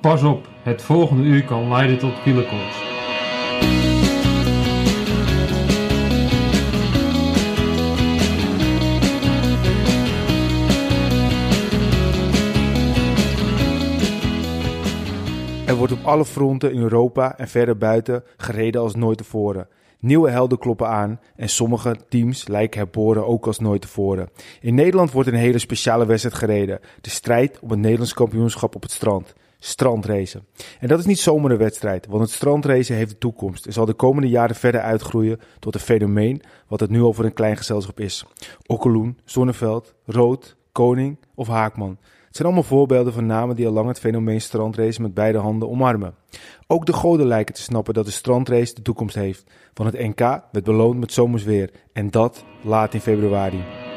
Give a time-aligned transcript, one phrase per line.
[0.00, 2.76] Pas op, het volgende uur kan leiden tot wielerkoorts.
[15.66, 19.68] Er wordt op alle fronten in Europa en verder buiten gereden als nooit tevoren.
[20.00, 24.28] Nieuwe helden kloppen aan en sommige teams lijken herboren ook als nooit tevoren.
[24.60, 26.80] In Nederland wordt een hele speciale wedstrijd gereden.
[27.00, 29.34] De strijd om het Nederlands kampioenschap op het strand.
[29.58, 30.46] Strandracen.
[30.80, 33.86] En dat is niet zomaar een wedstrijd, want het strandracen heeft de toekomst en zal
[33.86, 37.56] de komende jaren verder uitgroeien tot een fenomeen wat het nu al voor een klein
[37.56, 38.24] gezelschap is.
[38.66, 41.98] Okkeloen, Zonneveld, Rood, Koning of Haakman.
[42.26, 45.68] Het zijn allemaal voorbeelden van namen die al lang het fenomeen strandrace met beide handen
[45.68, 46.14] omarmen.
[46.66, 49.44] Ook de goden lijken te snappen dat de strandrace de toekomst heeft.
[49.74, 50.18] Want het NK
[50.52, 51.70] werd beloond met zomers weer.
[51.92, 53.87] En dat laat in februari.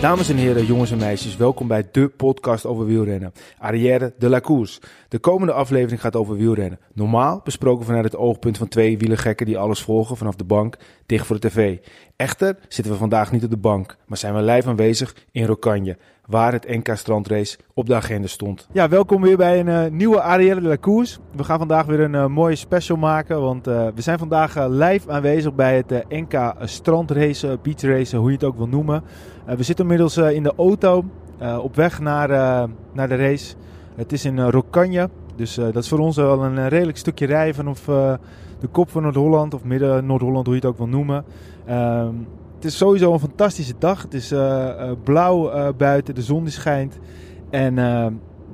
[0.00, 3.32] Dames en heren, jongens en meisjes, welkom bij de podcast over wielrennen.
[3.58, 4.80] Arrière de la Course.
[5.08, 6.78] De komende aflevering gaat over wielrennen.
[6.92, 11.26] Normaal besproken vanuit het oogpunt van twee wielergekken die alles volgen vanaf de bank dicht
[11.26, 11.78] voor de tv.
[12.16, 15.96] Echter zitten we vandaag niet op de bank, maar zijn we live aanwezig in Rokanje,
[16.28, 18.68] waar het NK Strandrace op de agenda stond.
[18.72, 21.18] Ja, welkom weer bij een uh, nieuwe Arrière de la Course.
[21.36, 25.10] We gaan vandaag weer een uh, mooie special maken, want uh, we zijn vandaag live
[25.10, 29.02] aanwezig bij het NK Strandrace, Beach Race, hoe je het ook wil noemen.
[29.44, 31.04] we zitten inmiddels in de auto
[31.60, 32.28] op weg naar,
[32.92, 33.54] naar de race.
[33.96, 37.84] Het is in Rokanje, dus dat is voor ons wel een redelijk stukje rijden vanaf
[38.60, 41.24] de kop van Noord-Holland, of midden Noord-Holland, hoe je het ook wil noemen.
[41.66, 42.14] Ehm,
[42.58, 44.02] het is sowieso een fantastische dag.
[44.02, 46.98] Het is uh, blauw uh, buiten, de zon schijnt.
[47.50, 47.74] En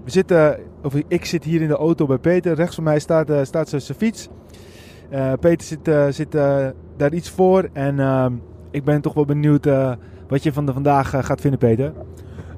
[0.04, 2.54] we zitten, of ik zit hier in de auto bij Peter.
[2.54, 4.28] Rechts van mij staat, staat zijn fiets.
[5.40, 6.32] Peter zit, zit
[6.96, 7.68] daar iets voor.
[7.72, 8.32] En ehm,
[8.70, 9.66] ik ben toch wel benieuwd
[10.28, 11.92] wat je van de vandaag gaat vinden, Peter.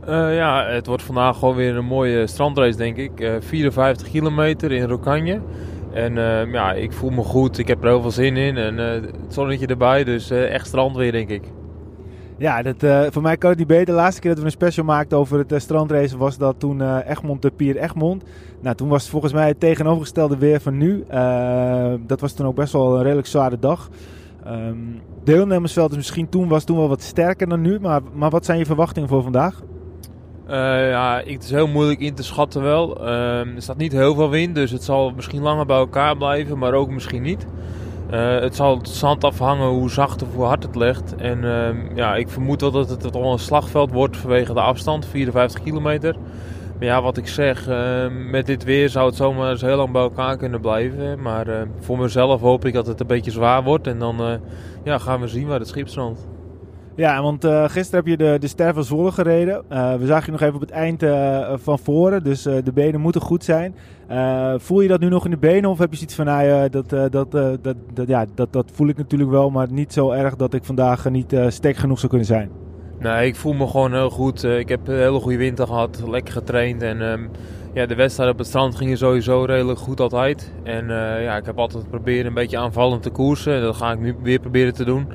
[0.06, 3.38] ja, het wordt vandaag gewoon weer een mooie strandrace, denk ik.
[3.40, 5.40] 54 kilometer in Rokanje.
[5.96, 7.58] En uh, ja, ik voel me goed.
[7.58, 8.56] Ik heb er heel veel zin in.
[8.56, 10.04] En uh, het zonnetje erbij.
[10.04, 11.42] Dus uh, echt strandweer, denk ik.
[12.38, 13.86] Ja, dat, voor mij kan het niet beter.
[13.86, 17.42] De laatste keer dat we een special maakten over het strandrace was dat toen Egmond
[17.42, 18.24] de Pier Egmond.
[18.60, 21.04] Nou, toen was het volgens mij het tegenovergestelde weer van nu.
[22.06, 23.88] dat was toen ook best wel een redelijk zware dag.
[24.46, 27.80] Um, deelnemersveld is misschien toen, was toen wel wat sterker dan nu.
[27.80, 29.62] Maar, maar wat zijn je verwachtingen voor vandaag?
[30.50, 33.02] Uh, ja, het is heel moeilijk in te schatten wel.
[33.02, 36.58] Uh, er staat niet heel veel wind, dus het zal misschien langer bij elkaar blijven,
[36.58, 37.46] maar ook misschien niet.
[38.10, 41.14] Uh, het zal het zand afhangen hoe zacht of hoe hard het legt.
[41.16, 45.06] En ehm, ja, ik vermoed wel dat het al een slagveld wordt vanwege de afstand,
[45.06, 46.16] 54 kilometer.
[46.78, 50.02] Maar ja, wat ik zeg, ehm, met dit weer zou het zomaar heel lang bij
[50.02, 51.22] elkaar kunnen blijven.
[51.22, 54.34] Maar voor mezelf hoop ik dat het een beetje zwaar wordt en dan eh,
[54.84, 56.35] ja, gaan we zien waar het schip strandt.
[56.96, 59.62] Ja, want uh, gisteren heb je de, de Ster van Zwolle gereden.
[59.72, 63.00] Uh, we zagen je nog even op het eind uh, van voren, dus de benen
[63.00, 63.74] moeten goed zijn.
[64.58, 66.90] voel je dat nu nog in de benen of heb je zoiets van, nou, dat,
[66.90, 70.54] dat, dat, dat, ja, dat, dat voel ik natuurlijk wel, maar niet zo erg dat
[70.54, 72.50] ik vandaag niet sterk genoeg zou kunnen zijn?
[72.98, 74.42] Nee, ik voel me gewoon heel goed.
[74.42, 77.00] ik heb een hele goede winter gehad, lekker getraind en...
[77.00, 77.30] Um,
[77.72, 80.52] ja, de wedstrijd op het strand ging sowieso redelijk goed altijd.
[80.62, 80.88] En
[81.22, 83.62] ja, ik heb altijd proberen een beetje aanvallend te koersen.
[83.62, 85.06] Dat ga ik nu weer proberen te doen.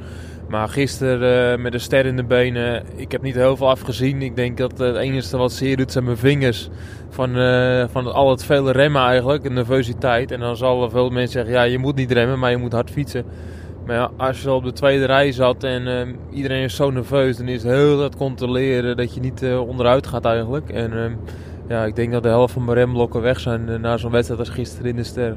[0.51, 4.21] Maar gisteren uh, met een ster in de benen, ik heb niet heel veel afgezien.
[4.21, 6.69] Ik denk dat het enige wat zeer doet zijn mijn vingers.
[7.09, 10.31] Van, uh, van al het vele remmen eigenlijk, de nervositeit.
[10.31, 12.89] En dan zal veel mensen zeggen, ja je moet niet remmen, maar je moet hard
[12.89, 13.25] fietsen.
[13.85, 17.37] Maar ja, als je op de tweede rij zat en uh, iedereen is zo nerveus,
[17.37, 20.69] dan is het heel hard controleren dat je niet onderuit gaat eigenlijk.
[20.69, 21.17] En
[21.67, 24.49] ja, ik denk dat de helft van mijn remblokken weg zijn na zo'n wedstrijd als
[24.49, 25.35] gisteren in de ster.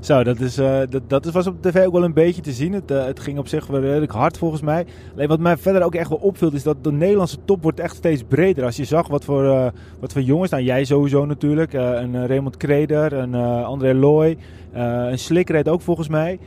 [0.00, 2.72] Zo, dat, is, uh, dat, dat was op tv ook wel een beetje te zien.
[2.72, 4.86] Het, uh, het ging op zich wel redelijk hard volgens mij.
[5.14, 7.96] Alleen wat mij verder ook echt wel opviel is dat de Nederlandse top wordt echt
[7.96, 8.64] steeds breder.
[8.64, 9.66] Als je zag wat voor, uh,
[10.00, 13.34] wat voor jongens, nou jij sowieso natuurlijk, een Raymond Kreder, een
[13.64, 14.36] André Looy,
[14.72, 16.38] een Slik ook volgens mij.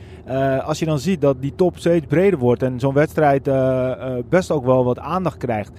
[0.64, 3.50] als je dan ziet dat die top steeds breder wordt en zo'n wedstrijd
[4.28, 5.72] best ook wel wat aandacht krijgt.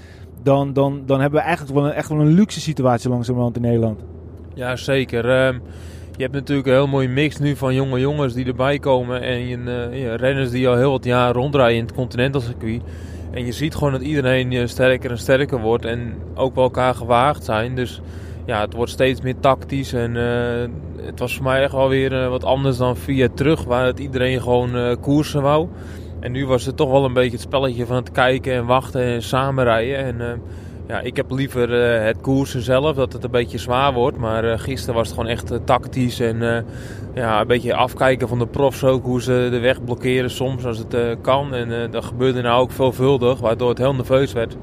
[0.44, 3.62] Dan, dan, dan hebben we eigenlijk wel een, echt wel een luxe situatie langzamerhand in
[3.62, 4.04] Nederland.
[4.54, 5.30] Ja, zeker.
[5.30, 5.58] Ehm,
[6.18, 9.22] je hebt natuurlijk een heel mooie mix nu van jonge jongens die erbij komen.
[9.22, 12.82] En uh, ja, renners die al heel wat jaar ronddraaien in het continental circuit.
[13.32, 15.86] En je ziet gewoon dat iedereen uh, sterker en sterker wordt.
[15.86, 17.76] En ook bij elkaar gewaagd zijn.
[17.76, 18.02] Dus
[18.46, 19.94] ja, het wordt steeds meer tactisch.
[19.94, 23.64] En uh, het was voor mij echt wel weer wat anders dan via terug.
[23.64, 25.68] Waar het iedereen gewoon koersen wou.
[26.20, 29.02] En nu was het toch wel een beetje het spelletje van het kijken en wachten
[29.02, 29.98] en samenrijden.
[29.98, 30.42] En
[30.88, 31.72] ja, ik heb liever
[32.04, 34.18] het koersen zelf, dat het een beetje zwaar wordt.
[34.18, 36.66] Maar gisteren was het gewoon echt tactisch en
[37.14, 39.04] ja, een beetje afkijken van de profs ook.
[39.04, 41.54] Hoe ze de weg blokkeren soms als het kan.
[41.54, 44.58] En dat gebeurde nou ook veelvuldig, waardoor het heel nerveus werd.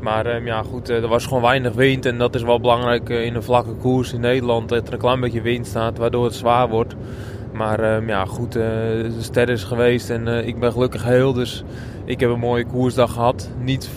[0.00, 2.06] Maar ehm, ja, goed, er was gewoon weinig wind.
[2.06, 4.68] En dat is wel belangrijk in een vlakke koers in Nederland.
[4.68, 6.94] Dat er een klein beetje wind staat, waardoor het zwaar wordt.
[7.52, 11.32] Maar ehm, ja, goed, uh, de ster is geweest en uh, ik ben gelukkig heel.
[11.32, 11.64] Dus
[12.04, 13.50] ik heb een mooie koersdag gehad.
[13.60, 13.90] Niet,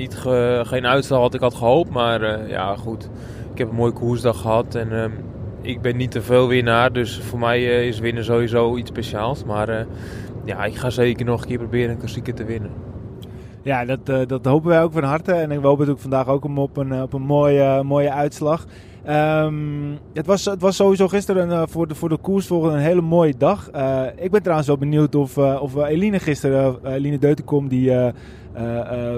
[0.00, 3.10] niet ge, geen uitstel wat ik had gehoopt, maar uh, ja, goed.
[3.52, 5.12] Ik heb een mooie koersdag gehad en um,
[5.60, 6.92] ik ben niet te veel winnaar.
[6.92, 9.44] Dus voor mij is winnen sowieso iets speciaals.
[9.44, 9.86] Maar
[10.44, 12.70] ja, ik ga zeker nog een keer proberen een klassieker te winnen.
[13.62, 15.32] Ja, dat, dat hopen wij ook van harte.
[15.32, 18.66] En we hopen ook vandaag ook op een, op een mooie, mooie uitslag.
[19.08, 23.00] Um, het, was, het was sowieso gisteren voor, de, voor de koers volgende een hele
[23.00, 23.70] mooie dag.
[24.16, 27.92] Ik ben trouwens wel benieuwd of, of Eline gisteren, Eline Deutenkom, die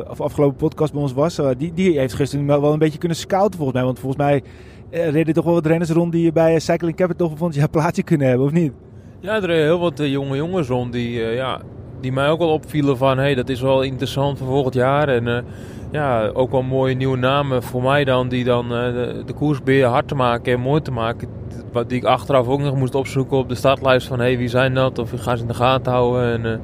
[0.08, 3.58] of afgelopen podcast bij ons was, die, die heeft gisteren wel een beetje kunnen scouten
[3.58, 3.84] volgens mij.
[3.84, 4.42] Want volgens mij
[4.90, 8.46] reden toch wel wat renners rond die bij Cycling Capital vond je plaatsje kunnen hebben,
[8.46, 8.72] of niet?
[9.20, 11.60] Ja, er reden heel wat jonge jongens rond die, ja,
[12.00, 15.08] die mij ook wel opvielen van, hey, dat is wel interessant voor volgend jaar.
[15.08, 15.44] En
[15.92, 20.08] ja, ook wel mooie nieuwe namen voor mij dan, die dan de, koers weer hard
[20.08, 21.28] te maken en mooi te maken.
[21.72, 24.74] Wat die ik achteraf ook nog moest opzoeken op de startlijst van hey, wie zijn
[24.74, 26.44] dat of gaan ze in de gaten houden.
[26.44, 26.60] En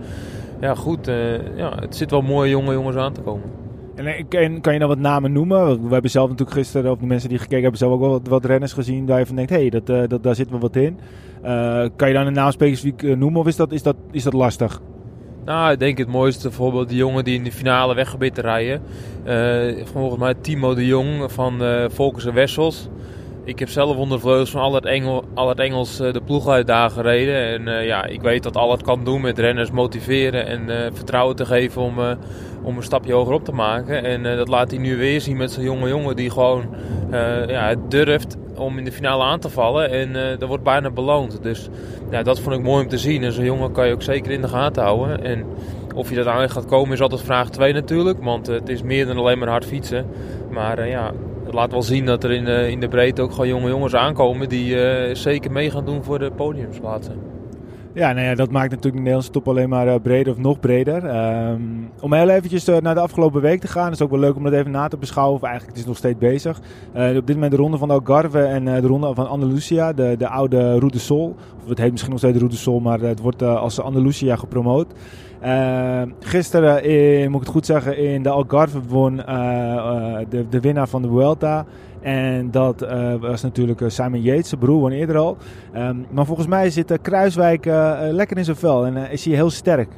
[0.60, 3.50] ja, goed, uh, ja, het zit wel mooie jonge jongens aan te komen.
[3.94, 5.87] En kan, kan je nou wat namen noemen?
[5.87, 8.26] We hebben zelf natuurlijk gisteren, of de mensen die gekeken hebben, zelf ook wel wat,
[8.28, 10.76] wat renners gezien waar je van denkt, hé, hey, dat, dat, daar zit wel wat
[10.76, 10.99] in.
[11.96, 14.81] kan je dan een naam specifiek noemen of is dat, is dat, is dat lastig?
[15.44, 18.82] Nou, ik denk het mooiste bijvoorbeeld de jongen die in de finale weg te rijden.
[19.87, 22.88] Volgens mij Timo de Jong van Volkers en Wessels.
[23.49, 25.25] Ik heb zelf onder de vleugels van Allard, Engel,
[25.55, 27.67] Engels uh, de ploeg uit daar gereden.
[27.67, 31.83] En ja, ik weet dat Allard kan doen met renners motiveren en vertrouwen te geven
[31.83, 31.95] om,
[32.62, 34.05] om een stapje hoger op te maken.
[34.05, 36.75] En dat laat hij nu weer zien met zo'n jonge jongen die gewoon
[37.49, 39.91] ja, durft om in de finale aan te vallen.
[39.91, 41.43] En dat wordt bijna beloond.
[41.43, 41.69] Dus
[42.11, 43.25] ja, dat vond ik mooi om te zien.
[43.25, 45.25] En zo'n jongen kan je ook zeker in de gaten houden.
[45.25, 45.44] En
[45.94, 48.23] of je dat aan gaat komen is altijd vraag 2 natuurlijk.
[48.23, 50.06] Want het is meer dan alleen maar hard fietsen.
[50.51, 51.12] Maar ja,
[51.49, 54.49] het laat wel zien dat er in, in de breedte ook gewoon jonge jongens aankomen.
[54.49, 54.77] Die
[55.15, 57.38] zeker mee gaan doen voor de podiumsplaatsen.
[57.99, 60.61] Ja, nou ja, dat maakt natuurlijk de Nederlandse top alleen maar uh, breder of nog
[60.61, 61.05] breder.
[61.50, 64.37] Um, om heel eventjes uh, naar de afgelopen week te gaan, is ook wel leuk
[64.37, 65.37] om dat even na te beschouwen.
[65.37, 66.61] Of eigenlijk, het is nog steeds bezig.
[66.97, 70.29] Uh, op dit moment de ronde van Algarve en de ronde van Andalusia, de, de
[70.29, 71.37] oude Route de Sol.
[71.62, 74.93] Of het heet misschien nog steeds Route de Sol, maar het wordt als Andalusia gepromoot.
[76.21, 81.03] gisteren, in, moet ik het goed zeggen, in de Algarve won de, de winnaar van
[81.03, 81.67] de Vuelta.
[82.00, 85.37] En dat uh, was natuurlijk eh, Simon Yates, zijn broer, van eerder al.
[85.77, 87.65] Um, maar volgens mij zit uh, Kruiswijk
[88.11, 89.89] lekker in zijn vel en is hij heel sterk.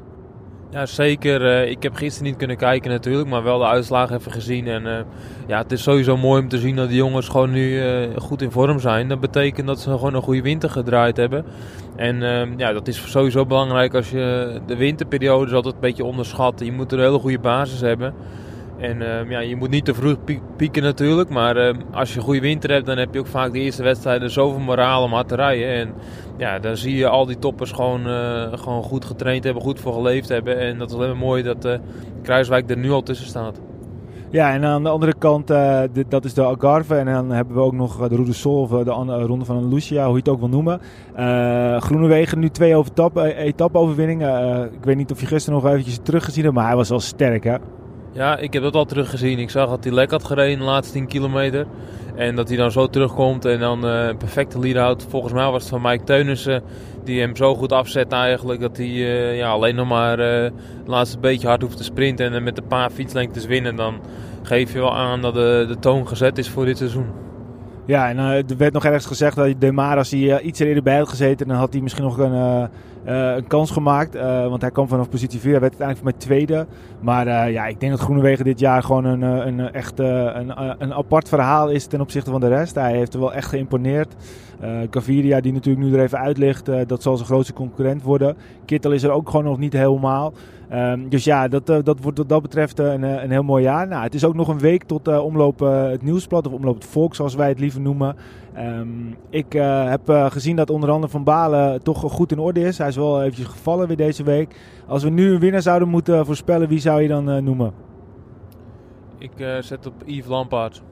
[0.71, 1.67] Ja, zeker.
[1.69, 4.67] ik heb gisteren niet kunnen kijken natuurlijk, maar wel de uitslagen even gezien.
[4.67, 5.07] En
[5.47, 7.83] ja, het is sowieso mooi om te zien dat de jongens gewoon nu
[8.17, 9.09] goed in vorm zijn.
[9.09, 11.45] Dat betekent dat ze gewoon een goede winter gedraaid hebben.
[11.97, 16.05] En ehm, ja, dat is sowieso belangrijk als je de winterperiode is altijd een beetje
[16.05, 16.67] onderschatten.
[16.67, 18.15] Je moet er een hele goede basis hebben.
[18.81, 20.17] En uh, ja, je moet niet te vroeg
[20.57, 21.31] pieken natuurlijk.
[21.31, 23.83] Maar uh, als je een goede winter hebt, dan heb je ook vaak de eerste
[23.83, 25.69] wedstrijden zoveel moraal om hard te rijden.
[25.75, 25.95] En
[26.37, 29.93] ja, dan zie je al die toppers gewoon, uh, gewoon goed getraind hebben, goed voor
[29.93, 30.59] geleefd hebben.
[30.59, 31.79] En dat is alleen maar mooi dat
[32.23, 33.61] Kruiswijk er nu al tussen staat.
[34.31, 36.95] Ja, en aan de andere kant, de, dat is de Algarve.
[36.95, 38.91] En dan hebben we ook nog de Roude Sol, of de
[39.27, 40.81] ronde van Lucia, hoe je het ook wil noemen.
[41.81, 42.85] Groenewegen nu twee
[43.37, 44.65] etappe-overwinningen.
[44.73, 47.45] ik weet niet of je gisteren nog eventjes teruggezien hebt, maar hij was wel sterk
[47.45, 47.57] hè.
[48.13, 49.39] Ja, ik heb dat al teruggezien.
[49.39, 51.67] Ik zag dat hij lek had gereden de laatste 10 kilometer.
[52.15, 55.07] En dat hij dan zo terugkomt en dan uh, een perfecte lead houdt.
[55.09, 56.63] Volgens mij was het van Mike Teunissen
[57.05, 58.61] die hem zo goed afzet eigenlijk.
[58.61, 60.53] Dat hij uh, ja, alleen nog maar uh, het
[60.87, 62.33] laatste beetje hard hoeft te sprinten.
[62.33, 63.77] En met een paar fietslengtes winnen.
[63.77, 64.01] Dan
[64.43, 67.30] geef je wel aan dat de, de toon gezet is voor dit seizoen.
[67.85, 70.99] Ja, en er werd nog ergens gezegd dat De Maar, als hij iets eerder bij
[70.99, 72.69] had gezeten, dan had hij misschien nog een
[73.07, 74.15] uh, een kans gemaakt.
[74.49, 75.51] Want hij kwam vanaf positie 4.
[75.51, 76.67] Hij werd uiteindelijk voor mij tweede.
[77.01, 81.29] Maar ja, ik denk dat Groenewegen dit jaar gewoon een, een, echt een, een apart
[81.29, 82.75] verhaal is ten opzichte van de rest.
[82.75, 84.15] Hij heeft er wel echt geïmponeerd.
[84.91, 88.37] Gaviria, die natuurlijk nu er even uit ligt, dat zal zijn grootste concurrent worden.
[88.65, 90.33] Kittel is er ook gewoon nog niet helemaal.
[90.73, 93.89] Um, dus ja, dat, dat wordt wat dat betreft een, een heel mooi jaar.
[93.89, 95.59] Nou, het is ook nog een week tot omloop
[95.91, 98.17] het nieuwsblad, of omloop het volk, zoals wij het liever noemen.
[98.59, 102.61] Um, ik uh, heb uh, gezien dat onder andere Van Balen toch goed in orde
[102.61, 102.79] is.
[102.79, 104.57] Hij is wel eventjes gevallen weer deze week.
[104.87, 107.73] Als we nu een winnaar zouden moeten voorspellen, wie zou je dan uh, noemen?
[109.19, 110.83] Ik zet op Yves Lampaard.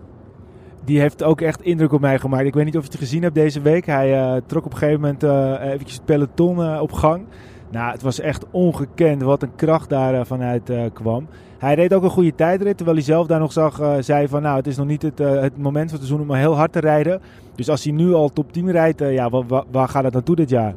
[0.84, 2.46] Die heeft ook echt indruk op mij gemaakt.
[2.46, 3.86] Ik weet niet of je het gezien hebt deze week.
[3.86, 5.22] Hij trok op een gegeven moment
[5.62, 7.24] eventjes het peloton op gang.
[7.70, 11.26] Nou, het was echt ongekend wat een kracht daar vanuit kwam.
[11.58, 14.56] Hij reed ook een goede tijdrit, terwijl hij zelf daar nog zag, zei van nou,
[14.56, 17.20] het is nog niet het, het moment van het seizoen om heel hard te rijden.
[17.54, 20.50] Dus als hij nu al top 10 rijdt, ja, waar, waar gaat het naartoe dit
[20.50, 20.74] jaar?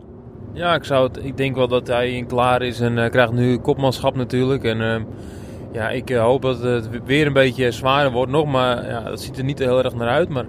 [0.53, 3.57] Ja, ik, zou het, ik denk wel dat hij in klaar is en krijgt nu
[3.57, 4.63] kopmanschap natuurlijk.
[4.63, 4.95] En uh,
[5.71, 9.37] ja, ik hoop dat het weer een beetje zwaarder wordt nog, maar ja, dat ziet
[9.37, 10.29] er niet heel erg naar uit.
[10.29, 10.45] Maar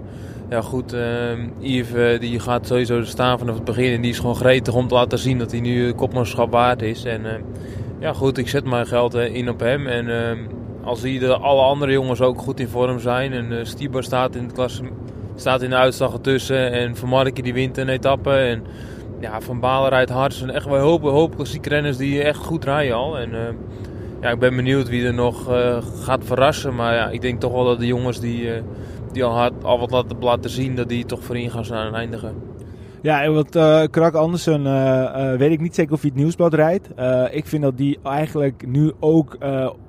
[0.53, 0.95] ja, goed,
[1.59, 4.93] Yves die gaat sowieso staan vanaf het begin en die is gewoon gretig om te
[4.93, 7.03] laten zien dat hij nu kopmanschap waard is.
[7.03, 7.21] En
[7.99, 9.87] ja, goed, ik zet mijn geld in op hem.
[9.87, 10.07] En
[10.83, 14.35] als hij de, alle andere jongens ook goed in vorm zijn en uh, Stieber staat
[14.35, 14.83] in, de klasse,
[15.35, 18.63] staat in de uitslag ertussen en Van Marken die wint een etappe en
[19.19, 20.33] ja, Van Balen rijdt hard.
[20.33, 21.45] zijn echt wel hoop, hoop
[21.97, 23.17] die echt goed rijden al.
[23.17, 23.39] En uh,
[24.21, 26.75] ja, ik ben benieuwd wie er nog uh, gaat verrassen.
[26.75, 28.51] Maar ja, ik denk toch wel dat de jongens die, uh,
[29.13, 32.35] die al, hard, al wat laten, laten zien, dat die toch voorin gaan en eindigen.
[33.01, 36.19] Ja, en wat uh, Krak Andersen, uh, uh, weet ik niet zeker of hij het
[36.19, 36.89] nieuwsblad rijdt.
[37.31, 39.37] ik vind dat die eigenlijk nu ook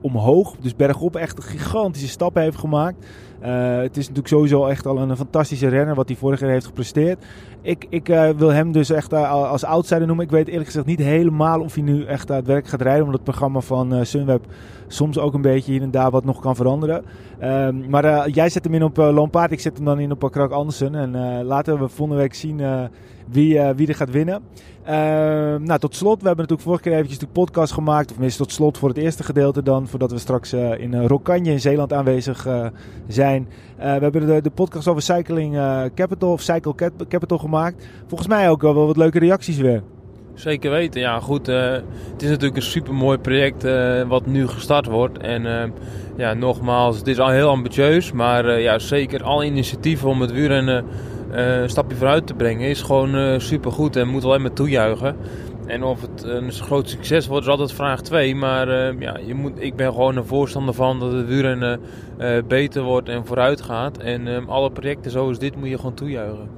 [0.00, 3.06] omhoog, dus bergop, echt een gigantische stap heeft gemaakt.
[3.40, 7.24] het is natuurlijk sowieso echt al een fantastische renner wat hij vorig jaar heeft gepresteerd.
[7.64, 8.06] Ik, ik
[8.36, 10.24] wil hem dus echt als outsider noemen.
[10.24, 13.04] Ik weet eerlijk gezegd niet helemaal of hij nu echt aan het werk gaat rijden.
[13.04, 14.44] Omdat het programma van Sunweb
[14.86, 17.04] soms ook een beetje hier en daar wat nog kan veranderen.
[17.38, 20.50] Ehm, maar jij zet hem in op Lampaard, ik zet hem dan in op Krak
[20.50, 20.94] Andersen.
[20.94, 22.60] En laten we volgende week zien
[23.30, 24.42] wie, wie er gaat winnen.
[24.86, 24.90] Uh,
[25.56, 28.06] nou, tot slot, we hebben natuurlijk vorige keer eventjes de podcast gemaakt.
[28.06, 29.88] Of tenminste tot slot voor het eerste gedeelte dan.
[29.88, 32.48] Voordat we straks in Rokanje in Zeeland aanwezig
[33.08, 33.48] zijn.
[33.76, 35.58] We hebben de, podcast over Cycling
[35.94, 36.74] Capital of Cycle
[37.08, 37.86] Capital gemaakt.
[38.06, 39.82] Volgens mij ook wel wat leuke reacties weer.
[40.34, 41.46] Zeker weten, ja goed.
[41.46, 43.66] het is natuurlijk een super mooi project
[44.08, 45.18] wat nu gestart wordt.
[45.18, 45.72] En
[46.16, 48.12] ja, nogmaals, het is al heel ambitieus.
[48.12, 50.84] Maar ja, zeker alle initiatieven om het wielrennen
[51.34, 55.16] een stapje vooruit te brengen is gewoon uh, supergoed en moet alleen maar toejuichen.
[55.66, 58.34] En of het een groot succes wordt is altijd vraag 2.
[58.34, 61.80] Maar uh, ja, je moet, ik ben gewoon een voorstander van dat het wielrennen
[62.48, 63.98] beter wordt en vooruit gaat.
[63.98, 66.48] En alle projecten zoals dit moet je gewoon toejuichen.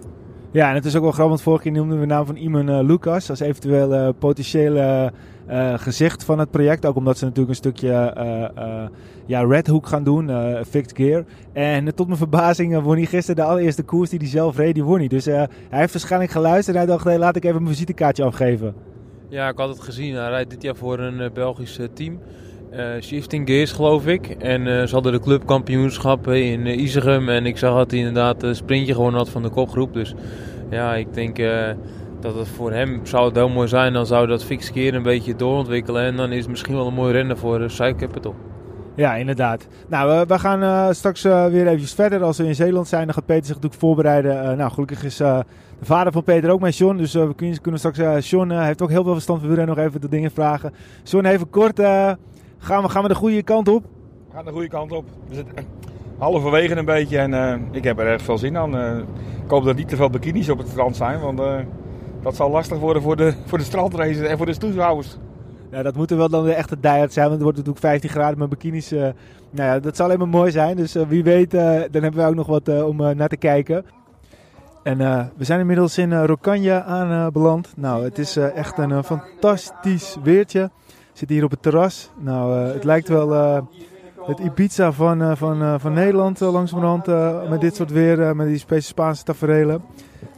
[0.50, 2.36] Ja, en het is ook wel grappig, want vorige keer noemden we de naam van
[2.36, 5.12] Iman Lucas als eventueel potentiële
[5.50, 6.86] uh, gezicht van het project.
[6.86, 8.14] Ook omdat ze natuurlijk een stukje
[8.58, 8.84] uh,
[9.26, 10.30] ja, Red Hook gaan doen,
[10.68, 11.24] fixed gear.
[11.52, 14.84] En tot mijn verbazing won hij gisteren de allereerste koers die hij zelf reed, die
[14.84, 15.06] won.
[15.06, 18.74] Dus hij heeft waarschijnlijk geluisterd en hij dacht, laat ik even mijn visitekaartje afgeven.
[19.28, 20.14] Ja, ik had het gezien.
[20.14, 22.20] Hij rijdt dit jaar voor een Belgisch team.
[23.00, 24.26] Shifting Gears geloof ik.
[24.28, 27.28] En ze hadden de clubkampioenschappen in Isegem.
[27.28, 29.92] En ik zag dat hij inderdaad een sprintje gewonnen had van de kopgroep.
[29.92, 30.14] Dus
[30.70, 31.36] ja, ik denk
[32.20, 33.92] dat het voor hem zou het heel mooi zijn.
[33.92, 36.02] Dan zou dat fix keer een beetje doorontwikkelen.
[36.02, 38.34] En dan is het misschien wel een mooi rennen voor uh, Capital.
[38.96, 39.66] Ja, inderdaad.
[39.88, 42.22] Nou, we gaan uh, straks uh, weer eventjes verder.
[42.22, 44.56] Als we in Zeeland zijn, dan gaat Peter zich natuurlijk voorbereiden.
[44.56, 45.44] nou, gelukkig is de
[45.82, 46.96] vader van Peter ook met John.
[46.96, 48.30] Dus we kunnen, kunnen straks...
[48.30, 49.76] John heeft ook heel veel verstand van wielrennen.
[49.76, 50.72] Nog even de dingen vragen.
[51.02, 51.80] John, even kort.
[52.58, 53.82] gaan, we, gaan we de goede kant op?
[54.28, 55.04] We gaan de goede kant op.
[55.28, 55.54] We zitten
[56.18, 57.18] halverwege een beetje.
[57.18, 58.74] En ik heb er erg veel zin aan.
[59.44, 61.20] ik hoop dat niet te veel bikinis op het strand zijn.
[61.20, 61.40] Want
[62.22, 65.16] dat zal lastig worden voor de, voor de strandraces en voor de toeschouwers.
[65.70, 68.38] Ja, dat moeten wel dan de echte diet zijn, want het wordt natuurlijk 15 graden
[68.38, 68.92] met bikinis.
[68.92, 69.14] Uh, nou
[69.68, 70.76] ja, dat zal alleen maar mooi zijn.
[70.76, 73.84] Dus uh, wie weet, uh, dan hebben we ook nog wat om naar te kijken.
[74.82, 74.98] En
[75.36, 77.72] we zijn inmiddels in Rokanje aanbeland.
[77.76, 80.70] nou, het is echt een fantastisch weertje.
[80.86, 82.10] We zitten hier op het terras.
[82.18, 83.30] Nou, het lijkt wel
[84.22, 87.06] het Ibiza van, van, van Nederland langzamerhand
[87.48, 89.82] met dit soort weer, met die Spaanse taferelen.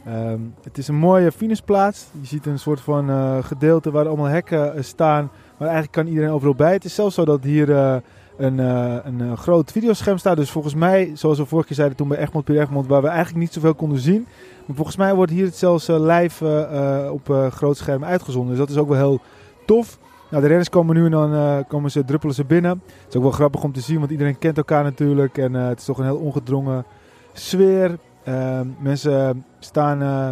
[0.09, 2.07] Ehm, het is een mooie finishplaats.
[2.21, 5.31] Je ziet een soort van uh, gedeelte waar allemaal hekken uh, staan.
[5.57, 6.73] Maar eigenlijk kan iedereen overal bij.
[6.73, 7.95] Het is zelfs zo dat hier uh,
[8.37, 10.37] een, een groot videoscherm staat.
[10.37, 13.07] Dus volgens mij, zoals we vorige keer zeiden toen bij Egmond Pier Egmond, waar we
[13.07, 14.27] eigenlijk niet zoveel konden zien.
[14.65, 18.49] Maar volgens mij wordt hier het zelfs live op groot scherm uitgezonden.
[18.49, 19.19] Dus dat is ook wel heel
[19.65, 19.99] tof.
[20.29, 22.81] Nou, de renners komen nu en dan komen ze, druppelen ze binnen.
[22.85, 25.37] Het is ook wel grappig om te zien, want iedereen kent elkaar natuurlijk.
[25.37, 26.85] En het is toch een heel ongedrongen
[27.33, 27.97] sfeer.
[28.23, 30.29] Ehm, mensen staan uh,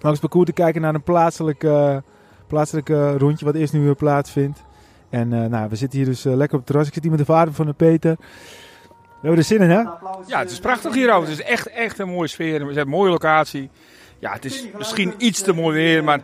[0.00, 2.02] langs het parcours te kijken naar een plaatselijke,
[2.46, 4.64] plaatselijke rondje wat eerst nu weer plaatsvindt.
[5.10, 6.86] En uh, nou, we zitten hier dus uh, lekker op het terras.
[6.86, 8.16] Ik zit hier met de vader van de Peter.
[8.18, 9.82] We hebben er zin in, hè?
[10.26, 11.14] Ja, het is prachtig hier.
[11.14, 12.58] Het is echt, echt een mooie sfeer.
[12.58, 13.70] We hebben een mooie locatie.
[14.18, 16.20] Ja, het is misschien iets te mooi weer, maar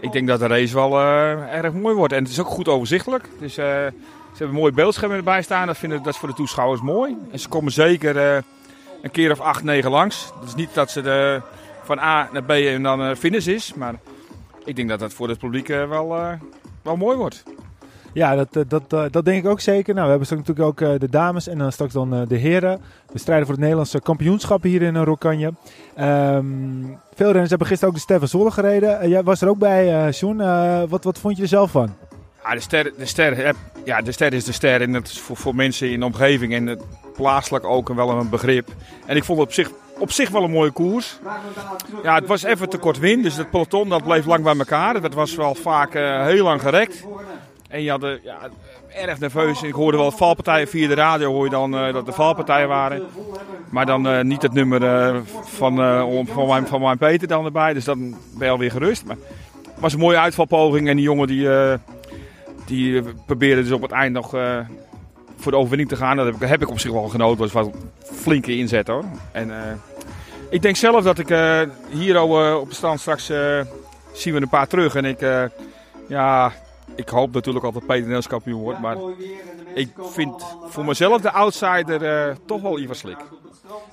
[0.00, 2.12] ik denk dat de race wel erg mooi wordt.
[2.12, 3.28] En het is ook goed overzichtelijk.
[3.38, 3.92] Dus, ze
[4.38, 5.66] hebben mooie beeldschermen erbij staan.
[5.66, 7.16] Dat, vinden, dat is voor de toeschouwers mooi.
[7.30, 8.44] En ze komen zeker
[9.02, 10.32] een keer of acht, negen langs.
[10.46, 11.40] Is niet dat ze de,
[11.82, 13.74] van A naar B en dan uh, finish is.
[13.74, 13.94] Maar
[14.64, 16.32] ik denk dat dat voor het publiek uh, wel, uh,
[16.82, 17.42] wel mooi wordt.
[18.12, 19.94] Ja, dat, eh, dat, eh, dat denk ik ook zeker.
[19.94, 22.80] Nou, we hebben straks natuurlijk ook eh, de dames en dan straks dan de heren.
[23.12, 25.52] We strijden voor het Nederlandse kampioenschap hier in Rokanje.
[25.94, 26.44] Ehm,
[27.14, 29.08] veel renners hebben gisteren ook de Ster van Zolle gereden.
[29.08, 30.36] jij was er ook bij, Sjoen.
[30.88, 31.94] wat, wat vond je er zelf van?
[32.44, 35.54] Ja, de ster, de ster, ja, de ster is de ster en dat is voor,
[35.54, 36.80] mensen in de omgeving en
[37.14, 38.68] plaatselijk ook wel een begrip.
[39.06, 41.18] En ik vond het op zich, op zich wel een mooie koers.
[42.02, 44.94] Ja, het was even te kort wind, dus het peloton dat bleef lang bij elkaar.
[44.94, 45.92] Het was wel vaak
[46.24, 47.04] heel lang gerekt.
[47.68, 48.38] En je had ja,
[48.94, 49.62] erg nerveus.
[49.62, 53.02] Ik hoorde wel valpartijen via de radio, hoor je dan uh, dat de valpartijen waren.
[53.70, 54.80] Maar dan niet het nummer
[55.24, 55.76] van,
[56.26, 57.72] van, mijn, van mijn Peter dan erbij.
[57.72, 57.98] Dus dan
[58.34, 59.04] ben je alweer gerust.
[59.04, 59.16] Maar
[59.62, 60.88] het was een mooie uitvalpoging.
[60.88, 61.48] En die jongen die,
[62.66, 64.30] die probeerde dus op het eind nog
[65.36, 66.16] voor de overwinning te gaan.
[66.16, 67.42] Dat heb ik, heb ik op zich wel genoten.
[67.42, 69.04] Het was wel een flinke inzet hoor.
[69.32, 69.50] En
[70.50, 71.28] ik denk zelf dat ik
[71.90, 73.26] hier op de stand straks
[74.12, 74.94] zien we een paar terug.
[74.94, 75.50] En ik,
[76.08, 76.52] ja,
[76.94, 78.80] ik hoop natuurlijk altijd Peter Nels kampioen wordt.
[78.80, 78.96] Maar
[79.74, 83.18] ik vind voor mezelf de outsider toch wel Ivar Slik.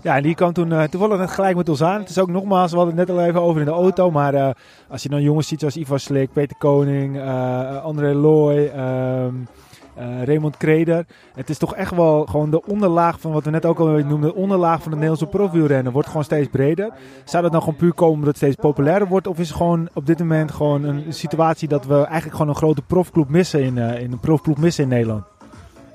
[0.01, 1.99] Ja, en die kwam toen uh, toevallig net gelijk met ons aan.
[1.99, 4.11] Het is ook nogmaals, we hadden het net al even over in de auto.
[4.11, 4.49] Maar uh,
[4.87, 7.21] als je dan jongens ziet zoals Ivar Slik, Peter Koning,
[7.81, 8.67] André Looy...
[8.67, 9.35] Ehm,
[9.99, 11.05] uh, Raymond Kreder.
[11.35, 14.21] Het is toch echt wel gewoon de onderlaag van wat we net ook al noemden.
[14.21, 16.89] De onderlaag van het Nederlandse profielrennen wordt gewoon steeds breder.
[17.23, 19.27] Zou dat dan gewoon puur komen omdat het steeds populairder wordt?
[19.27, 22.55] Of is het gewoon op dit moment gewoon een situatie dat we eigenlijk gewoon een
[22.55, 25.23] grote profclub missen in, uh, in een profclub missen in Nederland?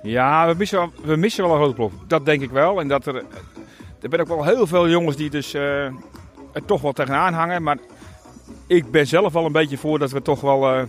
[0.03, 1.93] Ja, we missen, wel, we missen wel een grote prof.
[2.07, 2.81] Dat denk ik wel.
[2.81, 3.25] En dat er,
[4.05, 5.85] er zijn ook wel heel veel jongens die dus uh,
[6.53, 7.63] er toch wel tegenaan hangen.
[7.63, 7.79] Maar
[8.67, 10.87] ik ben zelf wel een beetje voor dat we toch wel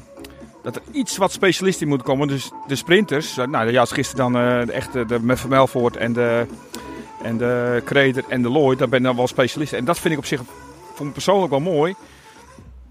[0.66, 2.28] dat er iets wat specialist in moet komen.
[2.28, 6.46] Dus de sprinters, eh, nou als gisteren dan uh, de echte de Melvoort en de,
[7.22, 9.78] en de Kreder en de Lloyd, dan ben ik dan wel specialisten.
[9.78, 10.42] En dat vind ik op zich
[10.94, 11.96] voor me persoonlijk wel mooi.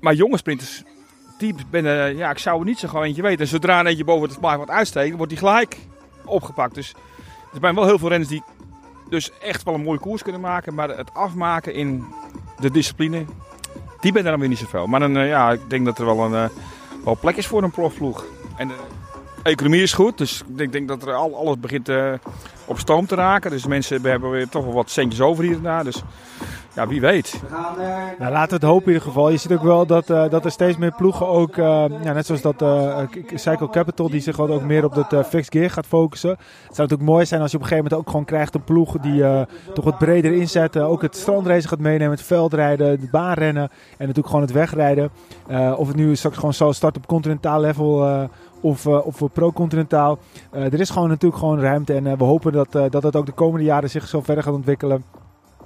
[0.00, 0.82] Maar jonge sprinters,
[1.38, 3.40] die ben, ja, ik zou er niet zo gewoon eentje weten.
[3.40, 5.76] En zodra een eentje boven het vlaag wat uitsteekt, wordt die gelijk
[6.24, 6.74] opgepakt.
[6.74, 6.94] Dus
[7.52, 8.42] er zijn wel heel veel renners die
[9.08, 10.74] dus echt wel een mooie koers kunnen maken.
[10.74, 12.04] Maar het afmaken in
[12.58, 13.24] de discipline,
[14.00, 14.86] die ben er dan weer niet zoveel.
[14.86, 16.50] Maar dan, ja, ik denk dat er wel een
[17.04, 18.24] wel plek is voor een profvloeg.
[18.56, 18.74] En de
[19.44, 22.12] economie is goed, dus ik denk, dat er al, alles begint uh,
[22.64, 23.50] op stoom te raken.
[23.50, 25.84] Dus mensen hebben weer toch wel wat centjes over hier en daar.
[25.84, 26.02] Dus
[26.74, 27.42] ja, wie weet.
[28.18, 29.30] Nou, laten we het hopen in ieder geval.
[29.30, 32.26] Je ziet ook wel dat, uh, dat er steeds meer ploegen ook, uh, ja, net
[32.26, 32.98] zoals dat uh,
[33.34, 36.30] Cycle Capital, die zich ook meer op dat fixed gear gaat focussen.
[36.30, 38.64] Het zou natuurlijk mooi zijn als je op een gegeven moment ook gewoon krijgt een
[38.64, 39.24] ploeg die
[39.74, 40.76] toch wat breder inzet.
[40.76, 45.10] ook het strandrace gaat meenemen, het veldrijden, het baanrennen en natuurlijk gewoon het wegrijden.
[45.76, 48.28] of het nu straks gewoon zo start op continentaal level
[48.64, 50.18] of, uh, of pro-continentaal.
[50.54, 53.26] Uh, er is gewoon natuurlijk gewoon ruimte en uh, we hopen dat, dat het ook
[53.26, 55.04] de komende jaren zich zo verder gaat ontwikkelen.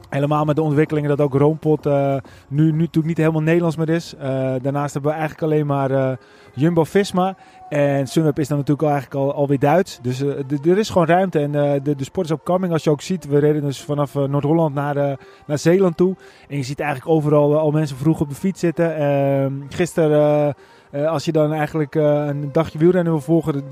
[0.08, 4.14] Helemaal met de ontwikkelingen dat ook Roompot nu, nu natuurlijk niet helemaal Nederlands meer is.
[4.62, 6.18] Daarnaast hebben we eigenlijk alleen maar
[6.54, 7.37] Jumbo-Visma.
[7.68, 9.98] En Sunweb is dan natuurlijk al eigenlijk al, alweer Duits.
[10.02, 12.72] Dus er is gewoon ruimte en de, de sport is op coming.
[12.72, 16.16] Als je ook ziet, we reden dus vanaf Noord-Holland naar, naar Zeeland toe.
[16.48, 18.96] En je ziet eigenlijk overal al mensen vroeg op de fiets zitten.
[18.96, 20.54] Ehm, gisteren
[20.92, 23.64] uh, als je dan eigenlijk uh, een dagje wielrennen wil volgen,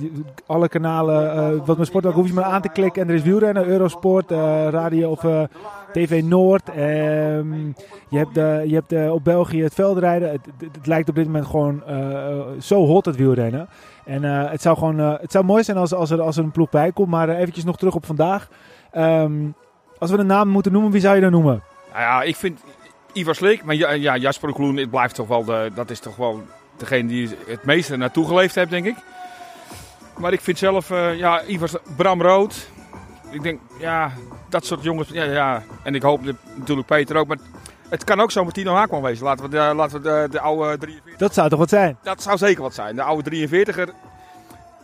[0.46, 3.02] alle kanalen, uh, wat mijn sport ook, hoef je maar aan te klikken.
[3.02, 4.30] En er is wielrennen, Eurosport,
[4.70, 5.48] radio of
[5.92, 6.68] TV Noord.
[6.68, 7.74] Um,
[8.08, 8.34] je hebt,
[8.68, 10.30] je hebt op België het veldrijden.
[10.30, 11.82] Het, het, lijkt op dit moment gewoon
[12.60, 13.68] zo hot, het wielrennen.
[14.04, 16.70] En het, zou gewoon, het zou mooi zijn als, als, er, als er een ploeg
[16.70, 17.08] bij komt.
[17.08, 18.48] Maar eventjes nog terug op vandaag.
[18.96, 19.54] Um,
[19.98, 21.62] als we een naam moeten noemen, wie zou je dan noemen?
[21.92, 22.60] Nou ja, ik vind
[23.12, 26.42] Ivar Sleek, maar ja, Jasper Kloen, het blijft toch wel de, dat is toch wel
[26.78, 28.96] degene die het meeste naartoe geleefd heeft, denk ik.
[30.16, 32.68] Maar ik vind zelf, uh, ja, Ivers, Bram Rood.
[33.30, 34.12] Ik denk, ja,
[34.48, 35.08] dat soort jongens.
[35.08, 35.62] Ja, ja.
[35.82, 36.20] En ik hoop
[36.54, 37.26] natuurlijk Peter ook.
[37.26, 37.38] Maar
[37.88, 39.24] het kan ook zo met Tino Haakman wezen.
[39.24, 41.16] Laten we, de, laten we de, de oude 43.
[41.16, 41.98] Dat zou toch wat zijn?
[42.02, 42.96] Dat zou zeker wat zijn.
[42.96, 43.92] De oude 43er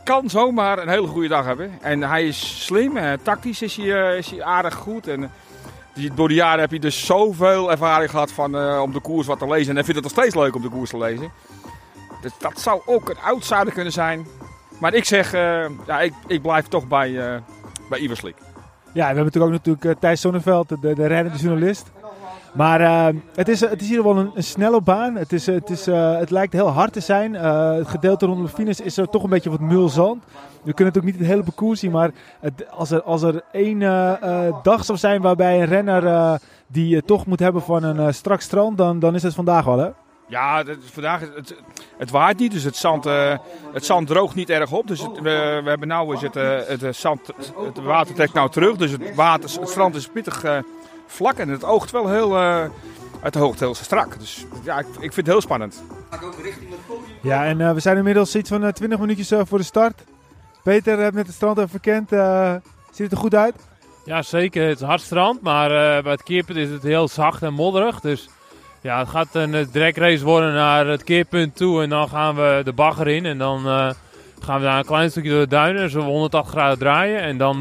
[0.04, 1.78] kan zomaar een hele goede dag hebben.
[1.80, 2.96] En hij is slim.
[2.96, 5.06] En tactisch is hij, eh, is hij aardig goed.
[5.06, 5.30] En
[5.94, 9.26] die, door de jaren heb je dus zoveel ervaring gehad van, uh, om de koers
[9.26, 9.68] wat te lezen.
[9.68, 11.30] En hij vindt het nog steeds leuk om de koers te lezen.
[12.22, 14.26] Dus dat zou ook een outsider kunnen zijn.
[14.80, 17.34] Maar ik zeg, uh, ja, ik, ik blijf toch bij, uh,
[17.88, 18.36] bij Iverslik.
[18.92, 21.90] Ja, we hebben natuurlijk ook natuurlijk uh, Thijs Sonneveld, de, de journalist.
[22.52, 25.14] Maar het, is, het is hier wel een, snelle baan.
[25.14, 27.34] Het, is, het, is, het lijkt heel hard te zijn.
[27.34, 30.24] Het gedeelte rondom de finish is er toch een beetje wat mulzand.
[30.62, 31.90] We kunnen natuurlijk niet het hele parcours zien.
[31.90, 32.10] Maar
[32.70, 33.78] als, er, als er één
[34.62, 38.98] dag zou zijn waarbij een renner die toch moet hebben van een strak strand, dan,
[38.98, 39.90] dan is het vandaag wel hè?
[40.32, 41.54] Ja, het, vandaag het,
[41.98, 43.38] het waait niet, dus het zand, uh,
[43.72, 44.86] het zand droogt niet erg op.
[44.86, 47.26] Dus het, we, we, hebben nou is het, uh, het, zand,
[47.64, 50.58] het water trekt nou terug, dus het, water, het strand is pittig uh,
[51.06, 52.38] vlak en het oogt wel heel,
[53.22, 54.18] uit de hoogte heel strak.
[54.18, 55.82] Dus ja, ik, ik vind het heel spannend.
[57.22, 60.04] Ja, en we zijn inmiddels iets van 20 minuutjes voor de start.
[60.62, 62.12] Peter hebt net het strand even verkend.
[62.12, 62.54] Uh,
[62.90, 63.54] ziet het er goed uit?
[64.04, 64.68] Ja, zeker.
[64.68, 68.00] Het is hard strand, maar uh, bij het keerpunt is het heel zacht en modderig.
[68.00, 68.28] Dus
[68.82, 71.82] ja, het gaat een race worden naar het keerpunt toe.
[71.82, 73.26] En dan gaan we de bagger in.
[73.26, 73.90] En dan uh,
[74.40, 75.90] gaan we daar een klein stukje door de duinen.
[75.90, 77.20] Zo 180 graden draaien.
[77.20, 77.60] En dan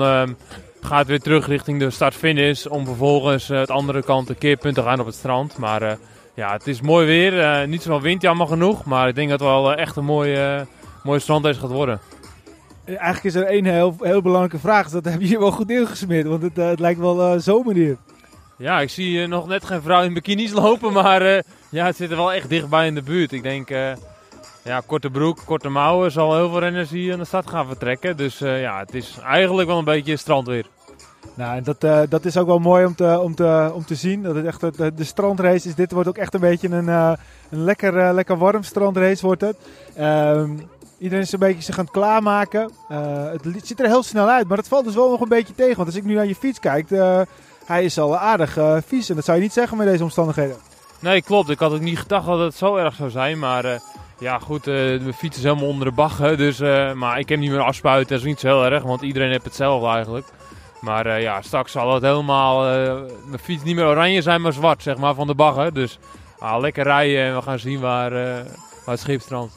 [0.82, 2.66] gaat het weer terug richting de start-finish.
[2.66, 5.58] Om vervolgens het andere kant de keerpunt te gaan op het strand.
[5.58, 5.98] Maar
[6.34, 7.68] ja, het is mooi weer.
[7.68, 8.86] niet zoveel wind, jammer genoeg.
[8.86, 10.66] Maar ik denk dat het wel echt een mooie,
[11.04, 12.00] mooie strandrace gaat worden.
[12.86, 14.84] Eigenlijk is er één heel, heel belangrijke vraag.
[14.84, 16.28] Dus dat heb je wel goed ingesmeerd.
[16.28, 17.98] Want het, uh, het lijkt wel uh, zomer hier.
[18.62, 20.94] Ja, ik zie uh, nog net geen vrouw in bikinis lopen.
[20.94, 23.32] Maar ja, het zit er wel echt dichtbij in de buurt.
[23.32, 23.70] Ik denk,
[24.64, 28.18] ja, korte broek, korte mouwen zal heel veel renners hier aan de stad gaan vertrekken.
[28.18, 30.66] Dus ja, het is eigenlijk wel een beetje strandweer.
[31.34, 34.24] Nou, en dat, dat is ook wel mooi om te, om te, om te zien.
[34.24, 35.76] Dat het echt de, de strandrace is.
[35.76, 37.18] Dit wordt ook echt een beetje een, een
[37.64, 39.58] lekker, lekker warm strandrace wordt het.
[39.96, 40.52] Ehm,
[40.98, 42.72] Iedereen is een beetje zich aan het klaarmaken.
[42.88, 45.76] Het ziet er heel snel uit, maar dat valt dus wel nog een beetje tegen.
[45.76, 46.90] Want als ik nu naar je fiets kijk,
[47.72, 49.10] hij is al aardig uh, vies.
[49.10, 50.56] En dat zou je niet zeggen met deze omstandigheden.
[51.00, 51.50] Nee, klopt.
[51.50, 53.40] Ik had ook niet gedacht dat het zo erg zou zijn.
[53.40, 53.80] Maar
[54.20, 56.38] ja, goed, mijn fiets is helemaal onder de baggen.
[56.38, 56.60] Dus,
[56.96, 58.10] maar ik heb niet meer afspuiten.
[58.10, 60.26] Dat is niet zo heel erg, want iedereen heeft hetzelfde eigenlijk.
[60.82, 62.64] Maar ja, straks zal het helemaal,
[63.26, 65.74] mijn fiets niet meer oranje zijn, maar zwart, zeg maar, van de baggen.
[65.74, 66.00] Dus
[66.40, 68.46] ah, lekker rijden en we gaan zien waar, waar
[68.86, 69.54] het schip strandt.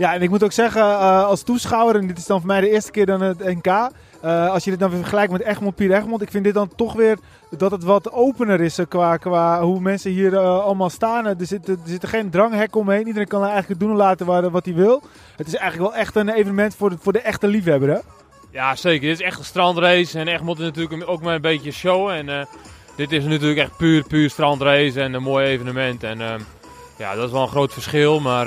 [0.00, 2.70] Ja, en ik moet ook zeggen, als toeschouwer, en dit is dan voor mij de
[2.70, 3.90] eerste keer dan het NK.
[4.24, 6.22] Uh, als je dit dan weer vergelijkt met Egmond, Pier Egmond.
[6.22, 7.18] Ik vind dit dan toch weer
[7.50, 11.26] dat het wat opener is uh, qua, qua hoe mensen hier allemaal staan.
[11.26, 13.06] Er zit, er zit geen dranghek omheen.
[13.06, 15.02] Iedereen kan eigenlijk doen en laten waar, wat hij wil.
[15.36, 17.98] Het is eigenlijk wel echt een evenement voor de, voor de echte liefhebber, hè?
[18.50, 19.08] Ja, zeker.
[19.08, 20.18] Dit is echt een strandrace.
[20.18, 22.08] En Egmond is natuurlijk ook maar een beetje show.
[22.08, 22.46] En
[22.96, 26.02] dit is natuurlijk echt puur, puur strandrace en een mooi evenement.
[26.02, 26.18] En
[26.98, 28.20] ja, dat is wel een groot verschil.
[28.20, 28.46] Maar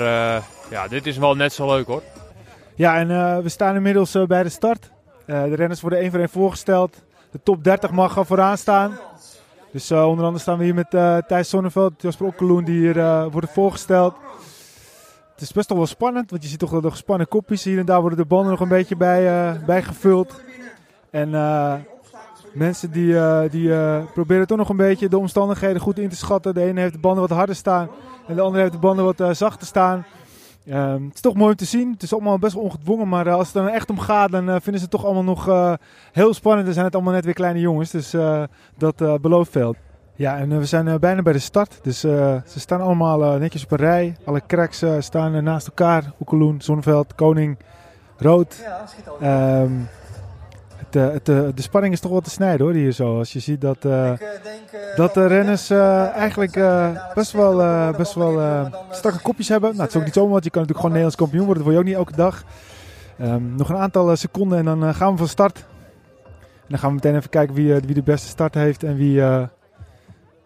[0.70, 2.02] ja, dit is wel net zo leuk hoor.
[2.74, 4.92] Ja, en we staan inmiddels bij de start.
[5.26, 7.02] Uh, de renners worden één voor één voorgesteld.
[7.30, 8.98] De top 30 mag vooraan staan.
[9.72, 10.90] Dus onder andere staan we hier met
[11.28, 14.14] Thijs Sonneveld, Jasper Okkeloen die hier worden voorgesteld.
[15.32, 17.64] Het is best wel wel spannend, want je ziet toch de gespannen kopjes.
[17.64, 20.40] Hier en daar worden de banden nog een beetje bij, bij gevuld.
[21.10, 21.30] En
[22.52, 23.16] mensen die,
[23.48, 23.72] die
[24.14, 26.54] proberen toch nog een beetje de omstandigheden goed in te schatten.
[26.54, 27.88] De ene heeft de banden wat harder staan
[28.26, 30.04] en de andere heeft de banden wat zachter staan.
[30.66, 31.92] Um, het is toch mooi om te zien.
[31.92, 33.08] Het is allemaal best wel ongedwongen.
[33.08, 35.22] Maar uh, als het er echt om gaat, dan uh, vinden ze het toch allemaal
[35.22, 35.72] nog uh,
[36.12, 36.64] heel spannend.
[36.64, 37.90] Dan zijn het allemaal net weer kleine jongens.
[37.90, 38.14] Dus
[38.76, 39.74] dat belooft veel.
[40.14, 41.78] Ja, en we zijn bijna bij de start.
[41.82, 44.16] Dus ze staan allemaal netjes op een rij.
[44.24, 46.12] Alle cracks staan naast elkaar.
[46.20, 47.58] Oekeloen, Zonneveld, Koning,
[48.16, 48.60] Rood.
[48.62, 49.62] Ja, schiet al.
[49.62, 49.88] Um,
[50.94, 53.18] de, het, de spanning is toch wel te snijden hoor, hier zo.
[53.18, 57.56] Als je ziet dat, uh, ik, denk, dat de renners uh, eigenlijk uh, best wel,
[57.92, 59.70] best wel strakke kopjes hebben.
[59.70, 61.64] Nou, het is ook niet zomaar, want je kan natuurlijk gewoon Nederlands kampioen worden.
[61.64, 62.44] Dat word je ook niet elke dag.
[63.20, 65.58] Um, nog een aantal seconden en dan gaan we van start.
[66.34, 69.20] En dan gaan we meteen even kijken wie, wie de beste start heeft en wie
[69.20, 69.50] Gaat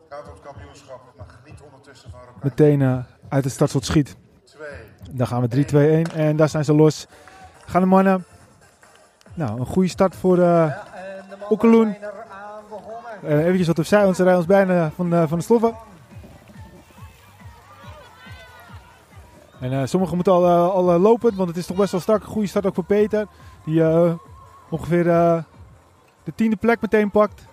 [0.09, 2.35] het kampioenschap, maar geniet ondertussen van elkaar.
[2.43, 4.17] meteen uit het startslot schiet.
[4.45, 4.69] Twee.
[5.11, 7.07] Dan gaan we 3, 2, 1 en daar zijn ze los.
[7.67, 8.25] Gaan de mannen.
[9.39, 10.73] Nou, een goede start voor uh,
[11.51, 11.97] Oekeloen.
[13.25, 15.75] Uh, eventjes wat opzij, want rijden ons bijna van, uh, van de sloffen.
[19.61, 22.21] En uh, sommigen moeten al, al lopen, want het is toch best wel strak.
[22.21, 23.27] Een goede start ook voor Peter.
[23.65, 23.83] Die
[24.71, 25.05] ongeveer
[26.25, 27.45] de tiende plek meteen pakt.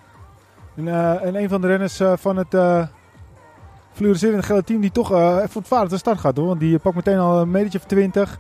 [0.75, 0.87] En,
[1.21, 2.87] en een van de renners van het
[3.91, 6.47] fluoriserende gele team die toch even voor het vader de start gaat hoor.
[6.47, 8.39] Want die pakt meteen al een metertje of 20.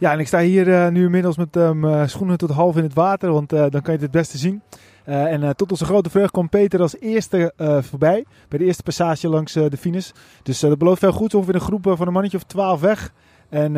[0.00, 2.94] Ja, en ik sta hier uh, nu inmiddels met uh, schoenen tot half in het
[2.94, 4.62] water, want uh, dan kan je het het beste zien.
[5.04, 9.52] en tot onze grote vreugde kwam Peter als eerste voorbij, bij de eerste passage langs
[9.52, 10.10] de finish.
[10.42, 13.12] Dus dat belooft veel goed, ongeveer een groep van een mannetje of twaalf weg.
[13.48, 13.72] En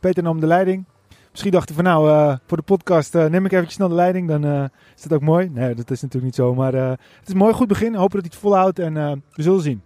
[0.00, 0.84] Peter nam de leiding.
[1.30, 4.70] Misschien dacht hij van nou, voor de podcast neem ik even snel de leiding, dan
[4.96, 5.50] is dat ook mooi.
[5.52, 7.94] Nee, dat is natuurlijk niet zo, maar het is een mooi goed begin.
[7.94, 8.94] Hopen dat hij het volhoudt en
[9.34, 9.82] we zullen zien.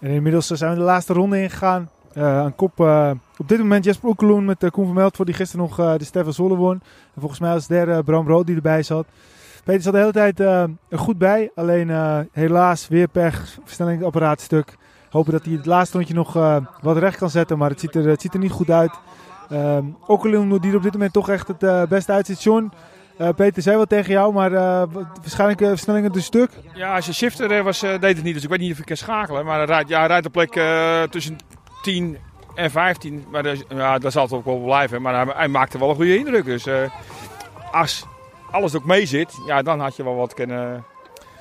[0.00, 1.90] En inmiddels zijn we de laatste ronde ingegaan.
[2.14, 5.66] Aan kop uh, op dit moment Jesper Oekeloen met uh, Koen van voor die gisteren
[5.66, 6.80] nog de Stefan Zolle won.
[7.14, 9.06] En volgens mij als derde Bram Rood die erbij zat.
[9.64, 11.50] Peter zat de hele tijd goed bij.
[11.54, 11.90] Alleen
[12.32, 14.76] helaas weer per versnellingsapparaat stuk.
[15.10, 16.32] Hopen dat hij het laatste rondje nog
[16.82, 17.58] wat recht kan zetten.
[17.58, 18.92] Maar het ziet er, het ziet er niet goed uit.
[19.52, 22.42] Um, Oekeloen die er op dit moment toch echt het beste uitziet.
[22.42, 22.72] John,
[23.18, 26.50] uh, Peter zei wel tegen jou, maar waarschijnlijk uh, versnellingen een stuk.
[26.74, 28.34] Ja, als je shifter was, deed het niet.
[28.34, 29.44] Dus ik weet niet of ik kan schakelen.
[29.44, 30.60] Maar hij rijdt, ja, hij rijdt op plek
[31.10, 31.36] tussen
[31.82, 32.18] 10
[32.54, 33.26] en 15.
[33.30, 35.02] Maar dat, ja, dat zal het ook wel blijven.
[35.02, 36.44] Maar hij, hij maakte wel een goede indruk.
[36.44, 36.90] Dus uh,
[37.72, 38.06] als
[38.50, 40.84] alles ook mee zit, ja, dan had je wel wat kunnen,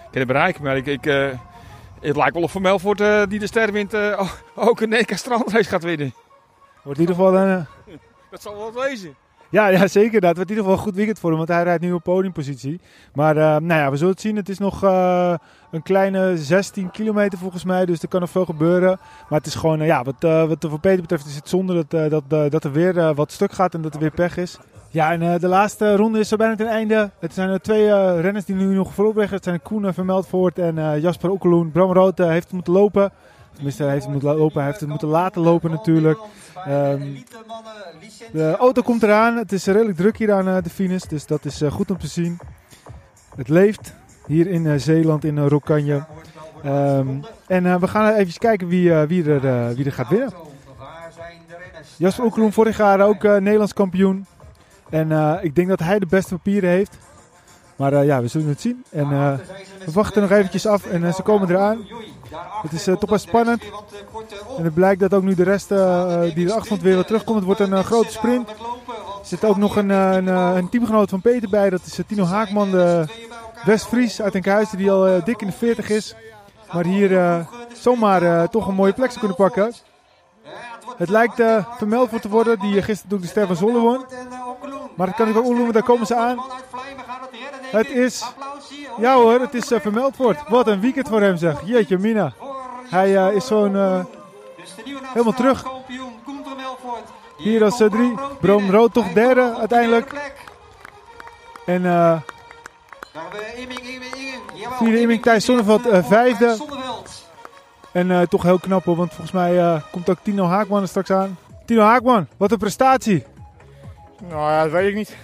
[0.10, 0.64] kunnen bereiken.
[0.64, 1.30] Maar ik, ik, uh,
[2.00, 3.96] het lijkt wel of Van Melvoort uh, die de ster wint
[4.56, 6.14] ook een NK strandrace gaat winnen.
[6.84, 7.66] Wordt in ieder geval een...
[8.30, 9.16] dat zal wel wezen.
[9.50, 10.22] Ja, ja, zeker.
[10.22, 12.04] Dat wordt in ieder geval een goed weekend voor hem, want hij rijdt nu op
[12.04, 12.80] podiumpositie.
[13.14, 14.36] Maar eh, nou ja, we zullen het zien.
[14.36, 15.34] Het is nog eh,
[15.72, 19.00] een kleine 16 kilometer volgens mij, dus er kan nog veel gebeuren.
[19.30, 22.10] Maar het is gewoon, eh, ja, wat, wat voor Peter betreft is het zonde dat,
[22.10, 24.60] dat, dat er weer wat stuk gaat en dat er weer pech is.
[24.90, 27.10] Ja, en de laatste ronde is zo bijna ten einde.
[27.20, 29.36] Het zijn er twee renners die nu nog voorop liggen.
[29.36, 31.72] Het zijn Koen van Meldvoort en Jasper Okkeloen.
[31.72, 33.12] Bram Rood heeft moeten lopen.
[33.58, 34.64] Tenminste, hij heeft het moeten lopen.
[34.64, 36.20] Heeft het moeten laten lopen natuurlijk.
[36.66, 37.16] Ehm,
[38.32, 39.38] de auto komt eraan.
[39.38, 41.04] Het is redelijk druk hier aan eh, de finish.
[41.04, 42.40] Dus dat is eh, goed om te zien.
[43.36, 43.94] Het leeft
[44.28, 46.06] hier in eh, Zeeland, in Rokanje.
[46.64, 47.08] Ehm,
[47.48, 50.34] en we gaan even kijken wie, wie, er, wie er gaat winnen.
[51.98, 54.26] Jasper Oekeloen vorig jaar ook Nederlands kampioen.
[54.90, 56.98] En ik denk dat hij de beste papieren heeft.
[57.78, 58.84] Maar eh, ja, we zullen het zien.
[58.90, 59.34] En eh,
[59.86, 61.86] we wachten nog eventjes af en eh, ze komen eraan.
[62.62, 63.64] Het is toch wel spannend.
[64.58, 65.70] En het blijkt dat ook nu de rest
[66.36, 67.36] die van het weer wat terugkomt.
[67.36, 68.50] Het wordt een grote sprint.
[68.50, 68.56] Er
[69.22, 71.70] zit ook nog een, een, een teamgenoot van Peter bij.
[71.70, 73.06] Dat is Tino Haakman, de
[73.66, 74.78] West-Fries uit Enkhuizen.
[74.78, 76.16] Die al dik in de 40 is.
[76.72, 79.74] Maar hier zomaar toch een mooie plek zou kunnen pakken.
[80.98, 81.42] Het lijkt
[81.78, 82.60] vermeld voor te worden.
[82.60, 84.06] Die gisteren door de Ster van Zolle won.
[84.96, 86.40] Maar dat kan ik ook onloemen, daar komen ze aan.
[87.72, 88.24] Het is,
[89.00, 90.40] ja hoor, het is uh, vermeld wordt.
[90.48, 91.62] Wat een weekend voor hem zeg.
[91.66, 92.34] Jeetje mina.
[92.90, 94.04] Hij uh, is zo'n uh,
[95.02, 95.66] helemaal terug.
[97.38, 98.14] Hier als uh, drie.
[98.42, 100.32] Brom Rood toch derde uiteindelijk.
[101.66, 102.22] En uh,
[104.78, 106.58] vierde Imming Thijs Zonneveld uh, vijfde.
[107.92, 110.88] En uh, toch heel knap hoor, want volgens mij uh, komt ook Tino Haakman er
[110.88, 111.38] straks aan.
[111.66, 113.26] Tino Haakman, wat een prestatie.
[114.30, 115.16] Nou ja, dat weet ik niet.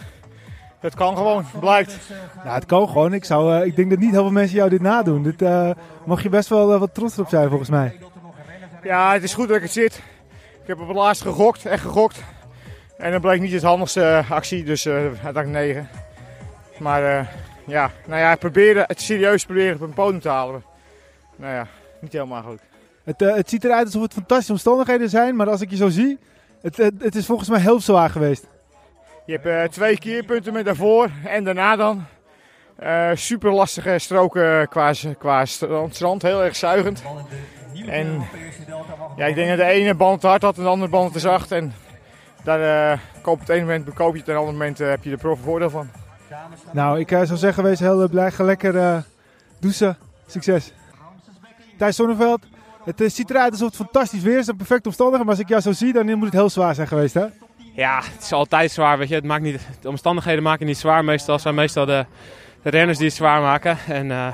[0.83, 1.97] Het kan gewoon, blijkt.
[2.43, 3.13] Ja, het kan gewoon.
[3.13, 5.23] Ik, zou, uh, ik denk dat niet heel veel mensen jou dit nadoen.
[5.23, 5.69] Dit uh,
[6.05, 7.99] mag je best wel uh, wat trots op zijn volgens mij.
[8.83, 9.95] Ja, het is goed dat ik het zit.
[10.61, 12.23] Ik heb op het laatst gegokt, echt gegokt.
[12.97, 15.89] En dat bleek niet het handigste actie, dus uiteindelijk 9.
[16.79, 17.31] Maar
[17.65, 20.63] ja, nou ja, proberen, het serieus proberen op een podium te halen.
[21.35, 21.67] Nou ja,
[21.99, 22.59] niet helemaal goed.
[23.03, 26.19] Het, het ziet eruit alsof het fantastische omstandigheden zijn, maar als ik je zo zie,
[26.61, 28.47] het, het, het is volgens mij heel zwaar geweest.
[29.25, 32.05] Je hebt uh, twee keerpunten met daarvoor en daarna dan.
[32.83, 35.45] Uh, super lastige stroken qua, qua
[35.89, 37.03] strand, heel erg zuigend.
[37.87, 38.27] En
[39.15, 41.19] ja, ik denk dat de ene band te hard had en de andere band te
[41.19, 41.51] zacht.
[41.51, 41.73] En
[42.43, 45.03] daar koop op het ene moment bekoop je het en op het andere moment heb
[45.03, 45.89] je er prof voordeel van.
[46.71, 48.31] Nou, ik zou zeggen, wees heel blij.
[48.31, 49.03] Ga lekker
[49.59, 49.97] douchen.
[50.27, 50.73] Succes.
[51.77, 52.41] Thijs Zonneveld,
[52.83, 55.25] het ziet eruit alsof het fantastisch weer is perfect omstandigheden.
[55.25, 57.25] Maar als ik jou zo zie, dan moet het heel zwaar zijn geweest, hè?
[57.75, 58.97] Ja, het is altijd zwaar.
[58.97, 59.15] Weet je.
[59.15, 61.03] Het maakt niet, de omstandigheden maken niet zwaar.
[61.03, 62.05] Meestal zijn meestal de,
[62.61, 63.77] de renners die het zwaar maken.
[63.87, 64.27] En uh,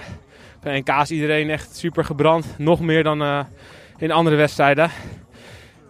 [0.62, 2.46] bij NK is iedereen echt super gebrand.
[2.58, 3.40] Nog meer dan uh,
[3.98, 4.90] in andere wedstrijden.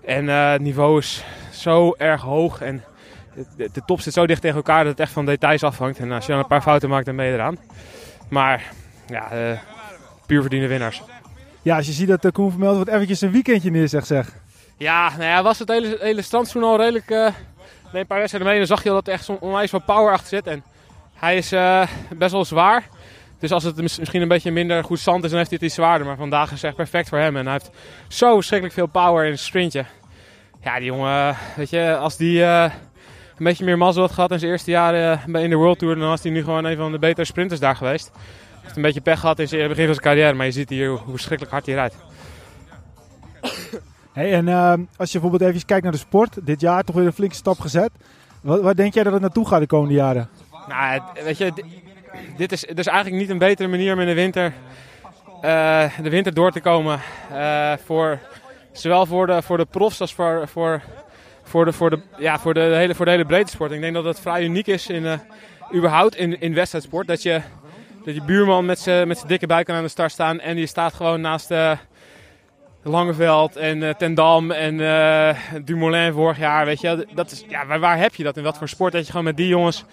[0.05, 2.61] En uh, het niveau is zo erg hoog.
[2.61, 2.83] En
[3.57, 5.99] de, de, top zit zo dicht tegen elkaar dat het echt van details afhangt.
[5.99, 7.57] En als je dan een paar fouten maakt, dan ben je eraan.
[8.29, 8.71] Maar
[9.07, 9.27] ja,
[10.25, 11.01] puur verdiende winnaars.
[11.61, 14.33] Ja, als je ziet dat de Koen Vermeld wordt eventjes een weekendje neerzegt, zeg.
[14.79, 16.23] Ja, nou ja, was het hele, hele
[16.61, 17.11] al redelijk...
[17.11, 17.27] Uh,
[17.93, 20.11] een paar wedstrijden mee, dan zag je al dat er echt zo'n onwijs veel power
[20.11, 20.47] achter zit.
[20.47, 20.63] En
[21.13, 21.87] hij is uh,
[22.17, 22.87] best wel zwaar.
[23.39, 25.75] Dus als het misschien een beetje minder goed zand is, dan heeft hij het iets
[25.75, 26.07] zwaarder.
[26.07, 27.37] Maar vandaag is het echt perfect voor hem.
[27.37, 27.71] En hij heeft
[28.07, 29.85] zo verschrikkelijk veel power in een sprintje.
[30.63, 32.63] Ja, die jongen, weet je, als die uh,
[33.37, 35.95] een beetje meer mazzel had gehad in zijn eerste jaren in de World Tour...
[35.95, 38.11] dan was hij nu gewoon een van de betere sprinters daar geweest.
[38.13, 40.69] Hij heeft een beetje pech gehad in zijn begin van zijn carrière, maar je ziet
[40.69, 41.95] hier hoe verschrikkelijk hard hij rijdt.
[44.13, 47.13] En uh, als je bijvoorbeeld even kijkt naar de sport, dit jaar toch weer een
[47.13, 47.91] flinke stap gezet.
[48.41, 50.29] Wat, denk jij dat het naartoe gaat de komende jaren?
[50.67, 51.51] Nou, weet je,
[52.37, 54.53] dit is, is eigenlijk niet een betere manier om in de winter,
[55.41, 56.99] uh, de winter door te komen.
[57.31, 58.19] Uh, voor,
[58.71, 60.81] zowel voor de, voor de profs als voor, voor,
[61.43, 63.71] voor, de, voor, de, ja, voor, de, hele, voor de hele breedte sport.
[63.71, 65.13] Ik denk dat het vrij uniek is in, uh,
[65.73, 67.07] überhaupt in, in wedstrijdsport.
[67.07, 67.41] Dat je,
[68.05, 70.93] dat je buurman met zijn dikke buik kan aan de start staan en die staat
[70.93, 71.77] gewoon naast de
[72.83, 77.07] Langeveld en uh, Ten Dam en uh, Dumoulin vorig jaar, weet je.
[77.13, 78.37] Dat is, ja, waar, waar, heb je dat?
[78.37, 79.85] In wat voor sport dat je gewoon met die jongens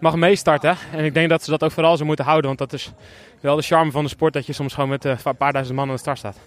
[0.00, 0.76] mag meestarten.
[0.92, 2.46] En ik denk dat ze dat ook vooral zo moeten houden.
[2.46, 2.92] Want dat is
[3.40, 5.76] wel de charme van de sport dat je soms gewoon met uh, een paar duizend
[5.76, 6.38] man aan de start staat.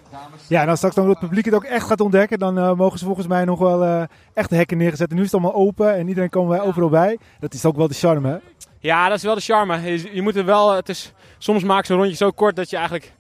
[0.48, 3.00] Ja, en als straks dan het publiek het ook echt gaat ontdekken, dan uh, mogen
[3.00, 5.10] ze volgens mij nog wel uh, echt de hekken neergezet.
[5.10, 7.18] En nu is het allemaal open en iedereen komen wij overal bij.
[7.40, 8.38] Dat is ook wel de charme, hè?
[8.80, 9.82] Ja, dat is wel de charme.
[9.82, 12.70] Je, je moet er wel, het is, soms maken ze een rondje zo kort dat
[12.70, 13.14] je eigenlijk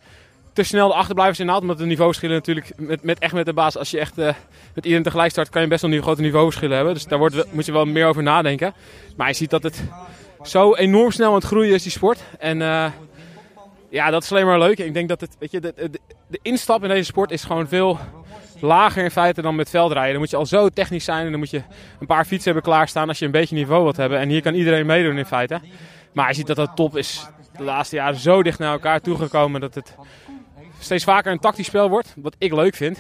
[0.57, 1.61] te snel de achterblijvers inhaalt.
[1.61, 3.77] Omdat de niveauverschillen natuurlijk met, met, echt met de baas.
[3.77, 4.25] Als je echt uh,
[4.73, 6.93] met iedereen tegelijk start, kan je best wel een grote niveauverschillen hebben.
[6.93, 8.73] Dus daar wordt, moet je wel meer over nadenken.
[9.17, 9.83] Maar je ziet dat het
[10.43, 12.23] zo enorm snel aan het groeien is, die sport.
[12.39, 12.85] En uh,
[13.89, 14.79] ja, dat is alleen maar leuk.
[14.79, 15.73] Ik denk dat het, weet je, de,
[16.27, 17.99] de, instap in deze sport is gewoon veel
[18.59, 20.11] lager in feite dan met veldrijden.
[20.11, 21.61] Dan moet je al zo technisch zijn en dan moet je
[21.99, 24.19] een paar fietsen hebben klaarstaan als je een beetje niveau wilt hebben.
[24.19, 25.59] En hier kan iedereen meedoen in feite.
[26.13, 29.61] Maar je ziet dat de top is de laatste jaren zo dicht naar elkaar toegekomen
[29.61, 29.95] dat het
[30.79, 32.13] steeds vaker een tactisch spel wordt.
[32.15, 32.99] Wat ik leuk vind.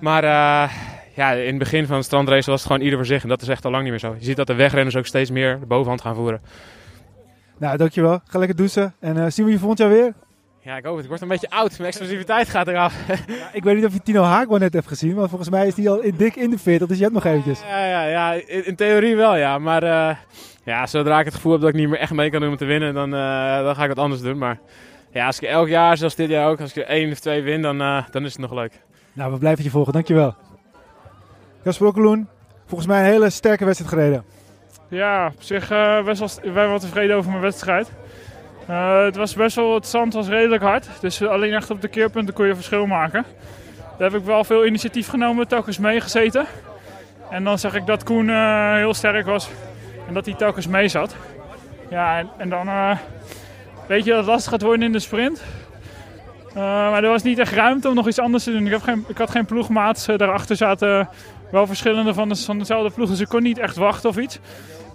[0.00, 0.72] Maar uh,
[1.14, 3.22] ja, in het begin van de strandrace was het gewoon ieder voor zich.
[3.22, 4.14] En dat is echt al lang niet meer zo.
[4.18, 6.40] Je ziet dat de wegrenners ook steeds meer de bovenhand gaan voeren.
[7.58, 8.20] Nou, dankjewel.
[8.24, 8.94] Ga lekker douchen.
[9.00, 10.14] En uh, zien we je volgend jaar weer?
[10.62, 11.02] Ja, ik hoop het.
[11.02, 11.70] Ik word een beetje oud.
[11.70, 12.94] Mijn explosiviteit gaat eraf.
[13.26, 15.74] Ja, ik weet niet of je Tino Haakman net hebt gezien, maar volgens mij is
[15.74, 17.60] die al dik in de 40, dus je hebt nog eventjes.
[17.60, 19.58] Ja, ja, ja in, in theorie wel, ja.
[19.58, 20.16] Maar uh,
[20.64, 22.56] ja, zodra ik het gevoel heb dat ik niet meer echt mee kan doen om
[22.56, 23.10] te winnen, dan,
[23.64, 24.38] dan ga ik wat anders doen.
[24.38, 24.58] Maar
[25.10, 27.42] ja, als ik elk jaar, zoals dit jaar ook, als ik er één of twee
[27.42, 28.72] win, dan, uh, dan is het nog leuk.
[29.12, 29.92] Nou, we blijven je volgen.
[29.92, 30.34] Dankjewel.
[31.62, 32.28] Jasper Okkeloen,
[32.66, 34.24] volgens mij een hele sterke wedstrijd gereden.
[34.88, 37.90] Ja, op zich uh, best wel, ik ben wel tevreden over mijn wedstrijd.
[38.70, 40.88] Uh, het was best wel, het zand was redelijk hard.
[41.00, 43.24] Dus alleen echt op de keerpunten kon je verschil maken.
[43.98, 46.46] Daar heb ik wel veel initiatief genomen, telkens meegezeten.
[47.30, 49.48] En dan zeg ik dat Koen uh, heel sterk was
[50.08, 51.16] en dat hij telkens mee zat.
[51.90, 52.98] Ja, en, en dan uh,
[53.90, 55.42] weet je dat het lastig gaat worden in de sprint.
[56.54, 58.66] maar er was niet echt ruimte om nog iets anders te doen.
[58.66, 60.06] Ik, heb geen, ik had geen ploegmaats.
[60.06, 61.08] daarachter zaten
[61.50, 63.08] wel verschillende van, de, van dezelfde ploeg.
[63.08, 64.38] Dus ik kon niet echt wachten of iets.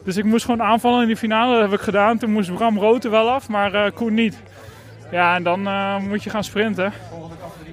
[0.04, 1.54] Dus ik moest gewoon aanvallen in die finale.
[1.54, 2.18] Dat heb ik gedaan.
[2.18, 4.42] Toen moest Bram Roten wel af, maar uh, Koen niet.
[5.12, 5.62] Ja, en dan
[6.08, 6.94] moet je gaan sprinten.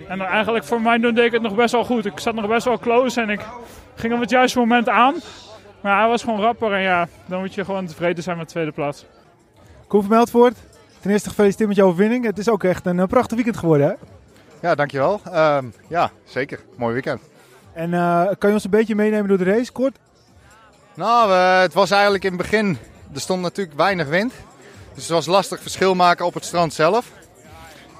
[0.08, 2.06] En eigenlijk voor mij deed ik het nog best wel goed.
[2.06, 3.40] Ik zat nog best wel close en ik
[3.94, 5.14] ging op het juiste moment aan.
[5.80, 6.72] Maar hij was gewoon rapper.
[6.72, 9.06] En ja, dan moet je gewoon tevreden zijn met de tweede plaats.
[9.86, 10.56] Koen van Meldvoort,
[11.02, 12.24] ten eerste gefeliciteerd met je overwinning.
[12.24, 13.94] Het is ook echt een prachtig weekend geworden, hè?
[14.68, 15.20] Ja, dankjewel.
[15.34, 16.60] Um, ja, zeker.
[16.76, 17.20] Mooi weekend.
[17.72, 19.98] En uh, kan je ons een beetje meenemen door de race, kort?
[20.94, 22.78] Nou, uh, het was eigenlijk in het begin,
[23.14, 24.32] er stond natuurlijk weinig wind.
[24.94, 27.10] Dus het was lastig verschil maken op het strand zelf.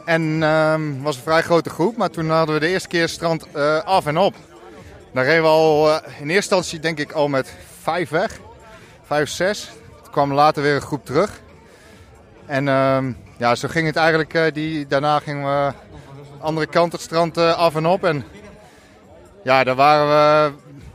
[0.04, 3.08] En het uh, was een vrij grote groep, maar toen hadden we de eerste keer
[3.08, 4.34] strand uh, af en op.
[5.12, 8.38] Daar reden we al in eerste instantie denk ik al met vijf weg.
[9.02, 9.70] Vijf, zes.
[10.02, 11.40] Toen kwam later weer een groep terug.
[12.46, 14.54] En ehm, ja, zo ging het eigenlijk.
[14.54, 15.72] die, daarna gingen we
[16.40, 18.04] andere kant het strand af en op.
[18.04, 18.24] En
[19.44, 20.52] ja, daar waren we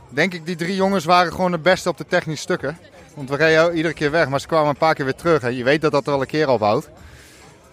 [0.08, 2.78] denk ik, die drie jongens waren gewoon de beste op de technische stukken.
[3.14, 5.42] Want we reden iedere keer weg, maar ze kwamen een paar keer weer terug.
[5.42, 6.88] En je weet dat dat er al een keer ophoudt.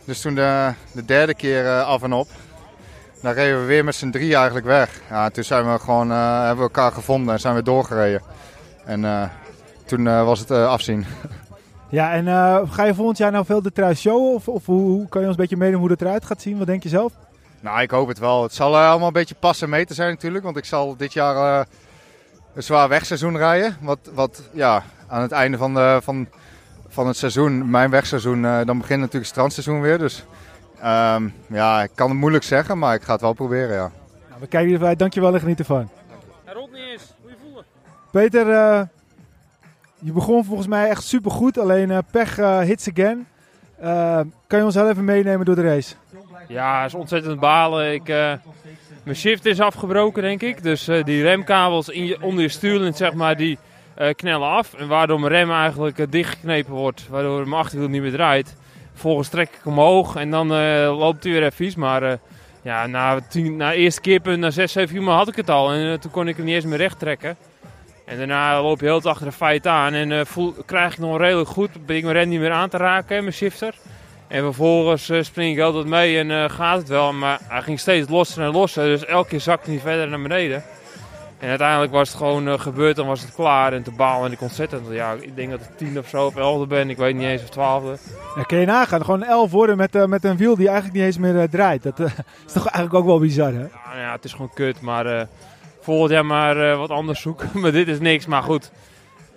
[0.06, 2.28] Dus toen de, de derde keer uh, af en op,
[3.22, 5.02] dan reden we weer met z'n drie eigenlijk weg.
[5.10, 8.22] Ja, toen zijn we gewoon, hebben we elkaar gevonden en zijn we doorgereden.
[8.86, 9.32] En
[9.86, 11.06] toen was het afzien.
[11.90, 12.26] Ja, en
[12.68, 14.34] ga je volgend jaar nou veel de trui showen?
[14.34, 16.58] Of, of hoe, hoe, kan je ons een beetje meenemen hoe het eruit gaat zien?
[16.58, 17.14] Wat denk je zelf?
[17.60, 18.44] Nou, ik hoop het wel.
[18.44, 20.44] Het zal allemaal een beetje passen mee te zijn natuurlijk.
[20.44, 21.66] Want ik zal dit jaar
[22.56, 23.78] een zwaar wegseizoen rijden.
[23.82, 26.28] Wat, wat ja, aan het einde van, de, van,
[26.88, 29.98] van het seizoen, mijn wegseizoen, uh, dan begint natuurlijk het strandseizoen weer.
[29.98, 30.26] Dus
[30.78, 33.92] um, ja, ik kan het moeilijk zeggen, maar ik ga het wel proberen, ja.
[34.30, 34.96] Nou, we kijken erbij.
[34.96, 35.90] Dankjewel en geniet ervan.
[36.46, 37.14] Ja, Rodney is.
[37.22, 37.66] Hoe je voelen?
[38.12, 38.82] Peter, uh,
[40.06, 41.58] je begon volgens mij echt super goed.
[41.58, 43.28] Alleen uh, pech hits again.
[44.48, 45.96] kan je ons heel even meenemen door de race?
[46.48, 47.94] Ja, het is ontzettend balen.
[47.94, 48.08] Ik,
[49.04, 50.64] mijn shift is afgebroken, denk ik.
[50.64, 53.58] Dus die remkabels in onder je stuurlint, zeg maar, die
[54.16, 54.74] knellen af.
[54.74, 57.08] En waardoor mijn rem eigenlijk dichtgeknepen wordt.
[57.10, 58.56] Waardoor mijn achterwiel niet meer draait.
[58.92, 60.48] Vervolgens trek ik omhoog en dan
[60.98, 61.76] loopt hij weer even vies.
[61.76, 62.18] Maar
[62.62, 65.72] ja, na, tien, na eerste keerpunt, na 6, 7 uur had ik het al.
[65.72, 67.38] En toen kon ik hem niet eens meer recht trekken.
[68.06, 69.94] En daarna loop je heel het achter de feit aan.
[69.94, 71.86] En voel, krijg ik nog redelijk goed.
[71.86, 73.76] Ben ik mijn rem niet meer aan te raken, mijn shifter.
[74.28, 77.14] En vervolgens uh, spring ik altijd mee en uh, gaat het wel.
[77.14, 78.86] Maar hij ging steeds losser en losser.
[78.86, 80.64] Dus elke keer zakte hij verder naar beneden.
[81.40, 82.96] En uiteindelijk was het gewoon gebeurd.
[82.96, 83.74] Dan was het klaar.
[83.74, 84.88] En te balen en ik ontzettend.
[84.90, 86.90] Ja, ik denk dat ik tien of zo of elfde ben.
[86.90, 87.98] Ik weet niet eens of twaalfde.
[88.36, 89.06] Ja, kun je nagaan.
[89.06, 91.84] Gewoon elf worden met, met een wiel die eigenlijk niet eens meer draait.
[91.84, 92.00] Dat
[92.48, 93.60] is toch eigenlijk ook wel bizar hè?
[93.60, 94.82] Ja, ja het is gewoon kut.
[94.82, 95.28] Maar
[95.86, 97.50] volgend jaar maar wat anders zoeken.
[97.62, 98.26] maar dit is niks.
[98.26, 98.72] Maar goed.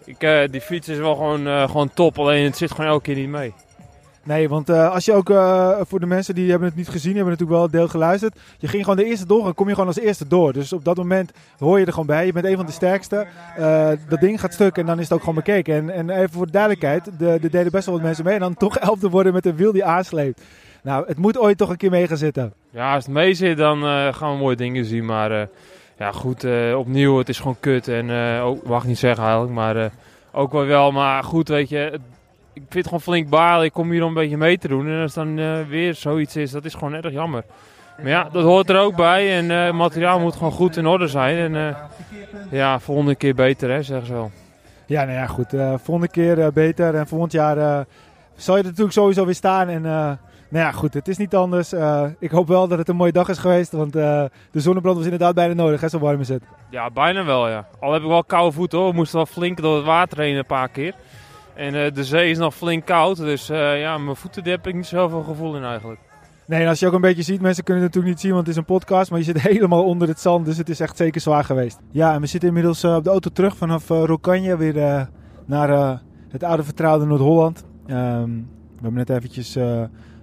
[0.04, 2.18] Ik, die fiets is wel gewoon, gewoon top.
[2.18, 3.52] Alleen het zit gewoon elke keer niet mee.
[4.28, 7.14] Nee, want uh, als je ook uh, voor de mensen die hebben het niet gezien,
[7.14, 8.38] hebben natuurlijk wel deel geluisterd.
[8.58, 10.52] Je ging gewoon de eerste door en kom je gewoon als eerste door.
[10.52, 12.26] Dus op dat moment hoor je er gewoon bij.
[12.26, 13.26] Je bent een van de sterkste.
[13.58, 15.74] Uh, dat ding gaat stuk en dan is het ook gewoon bekeken.
[15.74, 18.34] En, en even voor de duidelijkheid, de, de deden best wel wat mensen mee.
[18.34, 20.42] En dan toch elfde worden met een wiel die aansleept.
[20.82, 22.52] Nou, het moet ooit toch een keer mee gaan zitten.
[22.70, 23.82] Ja, als het mee zit, dan
[24.14, 25.04] gaan we mooie dingen zien.
[25.04, 25.48] Maar
[25.98, 27.88] ja, goed, opnieuw, het is gewoon kut.
[27.88, 29.90] En ook, mag niet zeggen eigenlijk, maar
[30.32, 30.92] ook wel wel.
[30.92, 32.00] Maar goed, weet je
[32.58, 33.64] ik vind het gewoon flink balen.
[33.64, 34.88] Ik kom hier om een beetje mee te doen.
[34.88, 37.44] En als dan uh, weer zoiets is, dat is gewoon erg jammer.
[37.96, 39.36] Maar ja, dat hoort er ook bij.
[39.36, 41.36] En uh, het materiaal moet gewoon goed in orde zijn.
[41.36, 41.76] En uh,
[42.50, 44.30] ja, volgende keer beter, hè, zeggen ze wel.
[44.86, 45.48] Ja, nou ja, goed.
[45.82, 46.94] volgende keer beter.
[46.94, 47.86] En volgend jaar
[48.36, 49.68] zal je er natuurlijk sowieso weer staan.
[49.68, 49.82] En
[50.50, 51.72] Nou ja, goed, het is niet anders.
[51.72, 54.96] Uh, ik hoop wel dat het een mooie dag is geweest, want uh, de zonnebrand
[54.96, 56.42] was inderdaad bijna nodig, hè, zo warm is het.
[56.70, 57.68] Ja, bijna wel, ja.
[57.80, 58.90] Al heb ik wel koude voeten, hoor.
[58.90, 60.94] We moesten wel flink door het water heen een paar keer.
[61.54, 64.74] En uh, de zee is nog flink koud, dus ja, mijn voeten daar heb ik
[64.74, 66.00] niet zoveel gevoel in eigenlijk.
[66.46, 68.46] Nee, en als je ook een beetje ziet, mensen kunnen het natuurlijk niet zien, want
[68.46, 70.96] het is een podcast, maar je zit helemaal onder het zand, dus het is echt
[70.96, 71.78] zeker zwaar geweest.
[71.90, 75.08] Ja, en we zitten inmiddels op de auto terug vanaf Rokanje weer
[75.46, 77.64] naar het oude vertrouwde Noord-Holland.
[77.86, 79.56] Um, we hebben net eventjes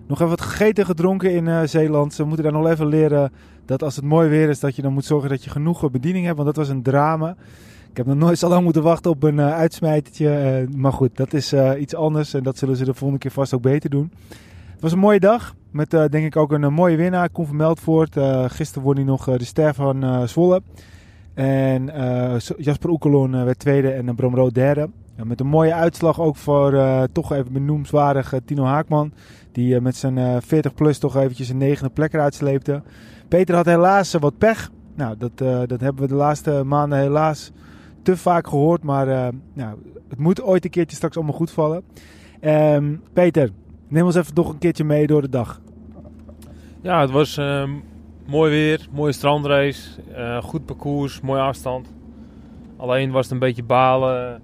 [0.08, 2.14] nog even wat gegeten en gedronken in uh, Zeeland.
[2.14, 3.32] Ze moeten daar nog even leren
[3.66, 6.26] dat als het mooi weer is, dat je dan moet zorgen dat je genoeg bediening
[6.26, 6.38] hebt.
[6.38, 7.36] Want dat was een drama.
[7.90, 10.68] Ik heb nog nooit zo lang moeten wachten op een uh, uitsmijtertje.
[10.76, 12.34] Maar goed, dat is iets anders.
[12.34, 14.12] En dat zullen ze de volgende keer vast ook beter doen.
[14.72, 15.56] Het was een mooie dag.
[15.72, 17.30] Met denk ik ook een mooie winnaar.
[17.30, 18.18] Koen van Meldvoort.
[18.48, 20.62] gisteren won hij nog de ster van Zwolle.
[21.34, 21.92] En
[22.58, 24.90] Jasper Oekelon werd tweede en Bram Rood derde.
[25.24, 26.78] met een mooie uitslag ook voor
[27.12, 29.12] toch even benoemswaardig Tino Haakman.
[29.56, 32.82] Die eh, met zijn 40 eh, toch eventjes een negende plek eruit sleepte.
[33.28, 34.72] Peter had helaas eh, wat pech.
[34.96, 35.38] Nou, dat,
[35.70, 37.52] dat hebben we de laatste maanden helaas
[38.02, 38.84] te vaak gehoord.
[38.84, 39.78] Maar nou,
[40.10, 41.84] het moet ooit een keertje straks allemaal goed vallen.
[42.42, 43.50] Um, Peter,
[43.88, 45.62] neem ons even nog een keertje mee door de dag.
[46.82, 47.70] Ja, het was uh,
[48.26, 49.90] mooi weer, mooie strandrace,
[50.42, 51.88] goed parcours, mooie afstand.
[52.78, 54.42] Alleen was het een beetje balen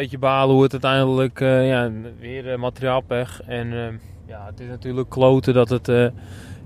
[0.00, 3.42] beetje balen hoe het uiteindelijk uh, ja, weer uh, materiaalpech.
[3.46, 3.86] En uh,
[4.26, 6.12] ja, het is natuurlijk kloten dat het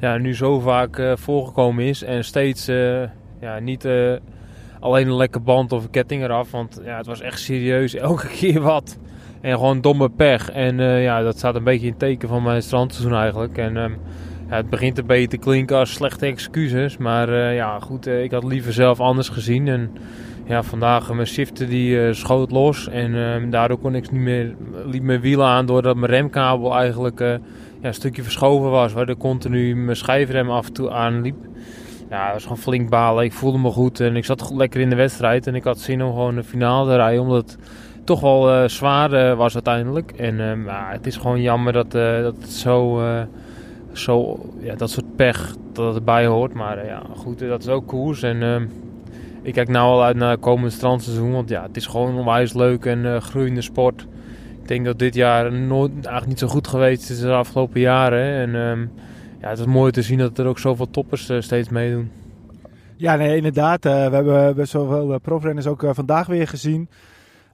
[0.01, 2.03] ja, nu zo vaak voorgekomen is.
[2.03, 2.67] En steeds
[3.41, 3.89] ja, niet
[4.81, 6.51] alleen een lekke band of een ketting eraf.
[6.51, 8.99] Want ja, het was echt serieus elke keer wat.
[9.41, 10.51] En gewoon domme pech.
[10.51, 13.59] En ja, dat staat een beetje in het teken van mijn strandseizoen eigenlijk.
[13.59, 13.75] En
[14.49, 16.97] ja, het begint een beetje te klinken als slechte excuses.
[16.97, 19.69] Maar ja, goed, ik had liever zelf anders gezien.
[19.69, 19.91] En
[20.49, 24.55] ja, vandaag mijn shifter die uh, schoot los en uh, daardoor kon ik niet meer,
[24.87, 27.39] liep mijn wielen aan doordat mijn remkabel eigenlijk uh, ja,
[27.81, 31.37] een stukje verschoven was, waardoor continu mijn schijfrem af en toe aanliep.
[32.11, 33.25] Ja, dat was gewoon flink balen.
[33.25, 36.03] Ik voelde me goed en ik zat lekker in de wedstrijd en ik had zin
[36.03, 37.59] om gewoon de finale te rijden, omdat het
[38.05, 40.13] toch wel zwaar was uiteindelijk.
[40.13, 43.03] En ehm, ja, het is gewoon jammer dat, dat het zo,
[43.93, 46.55] zo ja, dat soort pech dat het erbij hoort.
[46.55, 48.65] Maar ja, goed, dat is ook koers en ehm,
[49.49, 51.33] ik kijk nou al uit naar het komende strandseizoen.
[51.33, 54.07] Want ja, het is gewoon een onwijs leuk en uh, groeiende sport.
[54.63, 58.33] Ik denk dat dit jaar nooit, eigenlijk niet zo goed geweest is de afgelopen jaren.
[58.33, 58.91] En um,
[59.41, 62.11] ja, het is mooi te zien dat er ook zoveel toppers uh, steeds meedoen.
[62.97, 63.87] Ja, nee, inderdaad.
[63.87, 66.89] Uh, we hebben best wel veel profrenners ook vandaag weer gezien.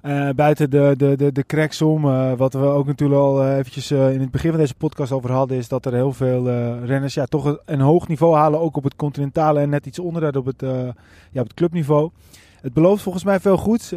[0.06, 3.90] Uh, buiten de, de, de, de cracks uh, wat we ook natuurlijk al uh, eventjes
[3.90, 6.48] in het begin van deze podcast over hadden, is dat er heel veel
[6.84, 10.22] renners ja, toch een, hoog niveau halen, ook op het continentale en net iets onder
[10.22, 10.60] dat op het,
[11.30, 12.10] ja, op het clubniveau.
[12.60, 13.94] Het belooft volgens mij veel goed.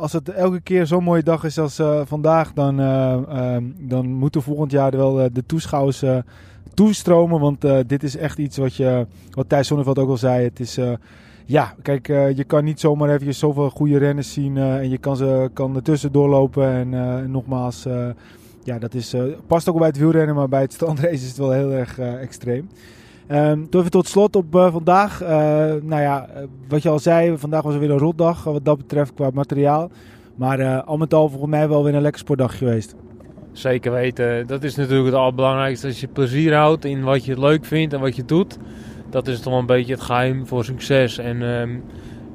[0.00, 4.70] als het elke keer zo'n mooie dag is als vandaag, dan, um, dan moeten volgend
[4.70, 6.04] jaar wel de toeschouwers
[6.74, 7.40] toestromen.
[7.40, 10.44] Want dit is echt iets wat, je, wat Thijs Zonneveld ook al zei.
[10.44, 10.78] Het is
[11.52, 14.98] ja, kijk, uh, je kan niet zomaar even zoveel goede renners zien uh, en je
[14.98, 16.68] kan ze kan ertussen doorlopen.
[16.68, 17.86] En uh, nogmaals,
[18.64, 19.14] ja, dat is,
[19.46, 22.68] past ook bij het wielrennen, maar bij het strandrace is het wel heel erg extreem.
[23.28, 25.20] Um, even tot slot op vandaag.
[25.82, 26.28] nou ja,
[26.68, 29.90] wat je al zei, vandaag was er weer een rotdag wat dat betreft qua materiaal.
[30.34, 32.94] Maar al met al volgens mij wel weer een lekker sportdag geweest.
[33.52, 34.46] Zeker weten.
[34.46, 35.86] Dat is natuurlijk het allerbelangrijkste.
[35.86, 38.58] Als je plezier houdt in wat je leuk vindt en wat je doet
[39.12, 41.18] dat is toch een beetje het geheim voor succes.
[41.18, 41.78] En ehm,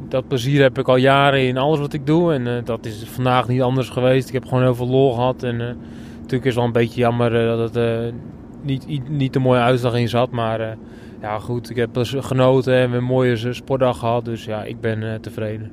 [0.09, 2.34] dat plezier heb ik al jaren in alles wat ik doe.
[2.34, 4.28] En uh, dat is vandaag niet anders geweest.
[4.28, 5.43] Ik heb gewoon heel veel lol gehad.
[5.43, 5.67] En uh,
[6.15, 8.13] natuurlijk is het wel een beetje jammer uh, dat het
[8.61, 10.32] niet, niet de mooie uitslag in zat.
[10.32, 10.78] Maar
[11.21, 14.25] ja, goed, ik heb genoten en een mooie sportdag gehad.
[14.25, 15.71] Dus ja, ik ben tevreden.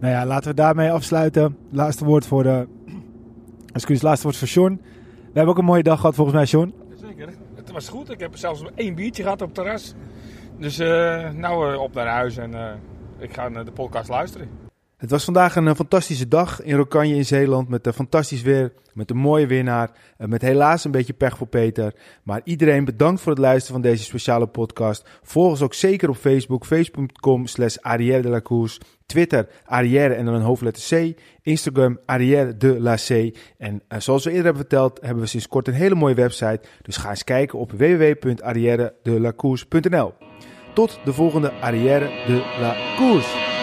[0.00, 1.56] Nou ja, laten we daarmee afsluiten.
[1.70, 2.66] Laatste woord voor de...
[3.72, 4.80] Excuus, laatste woord voor Sean.
[5.16, 6.72] We hebben ook een mooie dag gehad volgens mij, Sean.
[7.00, 7.28] Zeker.
[7.54, 8.10] Het was goed.
[8.10, 9.94] Ik heb zelfs één biertje gehad op het terras.
[10.58, 12.70] Dus uh, nou uh, op naar huis en uh,
[13.18, 14.48] ik ga naar de podcast luisteren.
[14.96, 17.68] Het was vandaag een fantastische dag in Rokanje in Zeeland.
[17.68, 19.90] Met fantastisch weer, met een mooie winnaar.
[20.16, 21.94] Met helaas een beetje pech voor Peter.
[22.22, 25.08] Maar iedereen bedankt voor het luisteren van deze speciale podcast.
[25.22, 26.64] Volg ons ook zeker op Facebook.
[26.64, 28.80] Facebook.com slash Arrière de la Course.
[29.06, 31.18] Twitter Arrière en dan een hoofdletter C.
[31.42, 33.36] Instagram Arrière de la C.
[33.58, 36.60] En zoals we eerder hebben verteld, hebben we sinds kort een hele mooie website.
[36.82, 40.27] Dus ga eens kijken op www.arrièredelacourse.nl.
[40.72, 43.57] Tot de volgende Arrière de la Course.